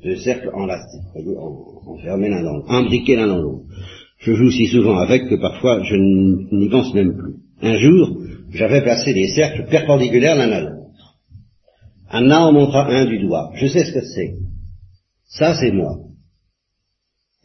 Deux 0.03 0.17
cercles 0.17 0.51
enlacés, 0.53 0.99
enfermés 1.88 2.29
l'un 2.29 2.43
dans 2.43 2.57
l'autre, 2.57 2.71
imbriqués 2.71 3.15
l'un 3.15 3.27
dans 3.27 3.41
l'autre. 3.41 3.63
Je 4.19 4.33
joue 4.33 4.51
si 4.51 4.67
souvent 4.67 4.97
avec 4.97 5.27
que 5.29 5.35
parfois 5.35 5.83
je 5.83 5.95
n'y 5.95 6.69
pense 6.69 6.93
même 6.93 7.15
plus. 7.15 7.35
Un 7.61 7.77
jour, 7.77 8.17
j'avais 8.51 8.81
placé 8.81 9.13
des 9.13 9.29
cercles 9.29 9.65
perpendiculaires 9.69 10.35
l'un 10.35 10.51
à 10.51 10.61
l'autre. 10.61 10.75
Anna 12.09 12.47
en 12.47 12.53
montra 12.53 12.88
un 12.88 13.05
du 13.05 13.19
doigt. 13.19 13.51
Je 13.55 13.67
sais 13.67 13.83
ce 13.83 13.93
que 13.93 14.05
c'est. 14.05 14.33
Ça, 15.27 15.55
c'est 15.55 15.71
moi. 15.71 15.97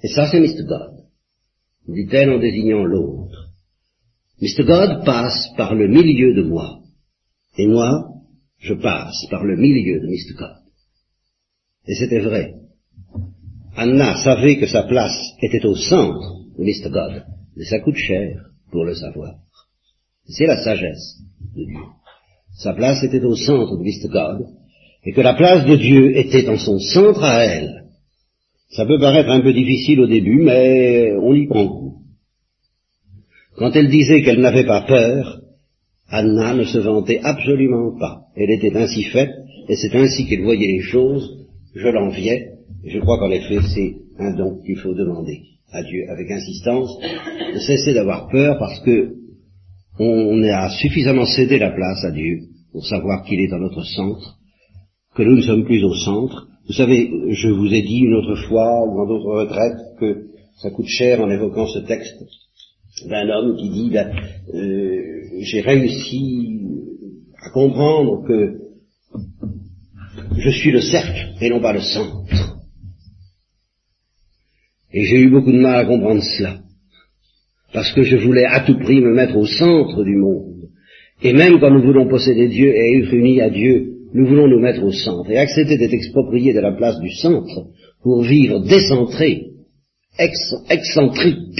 Et 0.02 0.08
ça, 0.08 0.30
c'est 0.30 0.40
Mr. 0.40 0.64
God, 0.66 1.04
dit-elle 1.88 2.30
en 2.30 2.38
désignant 2.38 2.84
l'autre. 2.84 3.48
Mr. 4.40 4.64
God 4.64 5.04
passe 5.04 5.50
par 5.56 5.74
le 5.74 5.88
milieu 5.88 6.34
de 6.34 6.42
moi. 6.42 6.80
Et 7.58 7.66
moi, 7.66 8.08
je 8.58 8.74
passe 8.74 9.26
par 9.30 9.44
le 9.44 9.56
milieu 9.56 10.00
de 10.00 10.06
Mr. 10.06 10.34
God. 10.38 10.56
Et 11.86 11.94
c'était 11.94 12.20
vrai. 12.20 12.54
Anna 13.76 14.22
savait 14.22 14.58
que 14.58 14.66
sa 14.66 14.82
place 14.84 15.16
était 15.42 15.64
au 15.66 15.76
centre 15.76 16.44
de 16.58 16.64
Mr. 16.64 16.90
God. 16.90 17.24
Mais 17.56 17.64
ça 17.64 17.80
coûte 17.80 17.96
cher 17.96 18.46
pour 18.70 18.84
le 18.84 18.94
savoir. 18.94 19.34
C'est 20.26 20.46
la 20.46 20.62
sagesse 20.62 21.18
de 21.54 21.64
Dieu. 21.64 21.84
Sa 22.58 22.72
place 22.74 23.02
était 23.02 23.24
au 23.24 23.34
centre 23.34 23.76
de 23.76 23.82
Mr. 23.82 24.08
God, 24.08 24.46
et 25.04 25.12
que 25.12 25.20
la 25.20 25.34
place 25.34 25.66
de 25.66 25.76
Dieu 25.76 26.16
était 26.16 26.42
dans 26.42 26.58
son 26.58 26.78
centre 26.78 27.22
à 27.22 27.44
elle. 27.44 27.79
Ça 28.70 28.86
peut 28.86 28.98
paraître 28.98 29.30
un 29.30 29.40
peu 29.40 29.52
difficile 29.52 30.00
au 30.00 30.06
début, 30.06 30.42
mais 30.42 31.12
on 31.20 31.34
y 31.34 31.46
prend. 31.46 31.94
Quand 33.56 33.72
elle 33.74 33.88
disait 33.88 34.22
qu'elle 34.22 34.40
n'avait 34.40 34.66
pas 34.66 34.82
peur, 34.82 35.40
Anna 36.08 36.54
ne 36.54 36.64
se 36.64 36.78
vantait 36.78 37.20
absolument 37.22 37.98
pas. 37.98 38.22
Elle 38.36 38.50
était 38.50 38.76
ainsi 38.76 39.04
faite, 39.04 39.30
et 39.68 39.76
c'est 39.76 39.94
ainsi 39.94 40.26
qu'elle 40.26 40.42
voyait 40.42 40.66
les 40.66 40.82
choses. 40.82 41.46
Je 41.74 41.88
l'enviais, 41.88 42.52
et 42.84 42.90
je 42.90 42.98
crois 43.00 43.18
qu'en 43.18 43.30
effet 43.30 43.58
c'est 43.74 43.96
un 44.18 44.34
don 44.36 44.60
qu'il 44.64 44.76
faut 44.76 44.94
demander 44.94 45.42
à 45.72 45.82
Dieu 45.82 46.04
avec 46.08 46.30
insistance, 46.30 46.98
de 47.54 47.58
cesser 47.58 47.94
d'avoir 47.94 48.28
peur 48.28 48.56
parce 48.58 48.80
que 48.80 49.14
on 49.98 50.42
a 50.44 50.70
suffisamment 50.70 51.26
cédé 51.26 51.58
la 51.58 51.70
place 51.70 52.04
à 52.04 52.10
Dieu 52.10 52.40
pour 52.72 52.86
savoir 52.86 53.24
qu'il 53.24 53.40
est 53.40 53.48
dans 53.48 53.58
notre 53.58 53.84
centre, 53.84 54.38
que 55.14 55.22
nous 55.22 55.36
ne 55.36 55.42
sommes 55.42 55.64
plus 55.64 55.84
au 55.84 55.94
centre. 55.94 56.48
Vous 56.66 56.74
savez, 56.74 57.10
je 57.30 57.48
vous 57.48 57.72
ai 57.72 57.82
dit 57.82 58.00
une 58.00 58.14
autre 58.14 58.36
fois 58.48 58.86
ou 58.86 59.00
en 59.00 59.06
d'autres 59.06 59.44
retraites 59.44 59.98
que 59.98 60.26
ça 60.60 60.70
coûte 60.70 60.88
cher 60.88 61.20
en 61.20 61.30
évoquant 61.30 61.66
ce 61.66 61.80
texte 61.80 62.16
d'un 63.08 63.28
homme 63.28 63.56
qui 63.56 63.70
dit 63.70 63.90
ben, 63.90 64.12
euh, 64.54 65.00
j'ai 65.40 65.60
réussi 65.60 66.60
à 67.42 67.50
comprendre 67.50 68.26
que 68.26 68.58
je 70.36 70.50
suis 70.50 70.70
le 70.70 70.80
cercle 70.80 71.34
et 71.40 71.50
non 71.50 71.60
pas 71.60 71.72
le 71.72 71.80
centre. 71.80 72.20
Et 74.92 75.04
j'ai 75.04 75.20
eu 75.20 75.30
beaucoup 75.30 75.52
de 75.52 75.60
mal 75.60 75.76
à 75.76 75.84
comprendre 75.86 76.22
cela, 76.22 76.58
parce 77.72 77.92
que 77.92 78.02
je 78.02 78.16
voulais 78.16 78.44
à 78.44 78.60
tout 78.60 78.78
prix 78.78 79.00
me 79.00 79.14
mettre 79.14 79.36
au 79.36 79.46
centre 79.46 80.02
du 80.02 80.16
monde. 80.16 80.68
Et 81.22 81.32
même 81.32 81.60
quand 81.60 81.70
nous 81.70 81.82
voulons 81.82 82.08
posséder 82.08 82.48
Dieu 82.48 82.74
et 82.74 82.98
être 82.98 83.14
unis 83.14 83.40
à 83.40 83.50
Dieu, 83.50 83.99
nous 84.12 84.26
voulons 84.26 84.48
nous 84.48 84.60
mettre 84.60 84.82
au 84.82 84.92
centre 84.92 85.30
et 85.30 85.38
accepter 85.38 85.78
d'être 85.78 85.94
expropriés 85.94 86.52
de 86.52 86.60
la 86.60 86.72
place 86.72 86.98
du 87.00 87.10
centre 87.10 87.66
pour 88.02 88.22
vivre 88.22 88.60
décentré, 88.60 89.50
excentrique. 90.18 91.58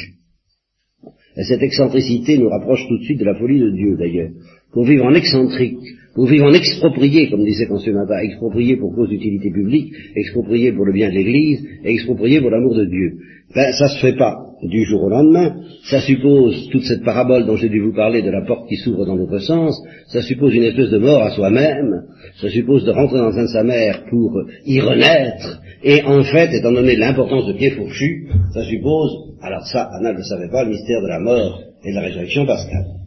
Et 1.37 1.45
cette 1.45 1.63
excentricité 1.63 2.39
nous 2.39 2.49
rapproche 2.49 2.87
tout 2.89 2.99
de 2.99 3.05
suite 3.05 3.21
de 3.21 3.25
la 3.25 3.37
folie 3.37 3.61
de 3.61 3.71
Dieu 3.71 3.97
d'ailleurs. 3.97 4.31
Pour 4.73 4.85
vivre 4.85 5.05
en 5.05 5.15
excentrique, 5.15 5.79
pour 6.15 6.27
vivre 6.27 6.47
en 6.47 6.53
exproprié, 6.53 7.31
comme 7.31 7.45
disait 7.45 7.67
Consumata, 7.67 8.23
exproprié 8.25 8.77
pour 8.77 8.95
cause 8.95 9.09
d'utilité 9.09 9.51
publique, 9.51 9.93
exproprié 10.17 10.73
pour 10.73 10.85
le 10.85 10.93
bien 10.93 11.09
de 11.09 11.15
l'Église, 11.15 11.65
exproprié 11.85 12.41
pour 12.41 12.51
l'amour 12.51 12.75
de 12.75 12.85
Dieu. 12.85 13.13
Ben, 13.55 13.73
ça 13.73 13.89
se 13.89 14.01
fait 14.01 14.17
pas 14.17 14.37
du 14.63 14.85
jour 14.85 15.05
au 15.05 15.09
lendemain, 15.09 15.57
ça 15.85 16.01
suppose 16.01 16.69
toute 16.71 16.85
cette 16.85 17.03
parabole 17.03 17.47
dont 17.47 17.57
j'ai 17.57 17.69
dû 17.69 17.81
vous 17.81 17.95
parler 17.95 18.23
de 18.23 18.31
la 18.31 18.43
porte 18.43 18.69
qui 18.69 18.77
s'ouvre 18.77 19.07
dans 19.07 19.17
l'autre 19.17 19.39
sens, 19.39 19.81
ça 20.09 20.23
suppose 20.23 20.55
une 20.55 20.65
espèce 20.65 20.91
de 20.91 20.99
mort 20.99 21.23
à 21.23 21.31
soi-même, 21.31 22.03
ça 22.41 22.51
suppose 22.51 22.85
de 22.85 22.91
rentrer 22.91 23.19
dans 23.19 23.37
un 23.37 23.43
de 23.43 23.49
sa 23.49 23.65
mère 23.65 24.05
pour 24.11 24.39
y 24.67 24.81
renaître, 24.81 25.63
et 25.83 26.03
en 26.03 26.23
fait, 26.23 26.53
étant 26.53 26.73
donné 26.73 26.97
l'importance 26.97 27.47
de 27.47 27.55
pied 27.55 27.71
fourchu, 27.71 28.29
ça 28.53 28.63
suppose, 28.65 29.11
alors 29.41 29.67
ça, 29.67 29.89
Anna 29.99 30.13
ne 30.13 30.19
le 30.19 30.25
savait 30.25 30.51
pas, 30.51 30.65
le 30.65 30.71
mystère 30.71 31.01
de 31.01 31.09
la 31.09 31.21
mort 31.21 31.63
et 31.83 31.91
de 31.91 31.95
la 31.95 32.03
résurrection 32.03 32.45
pascale. 32.45 33.00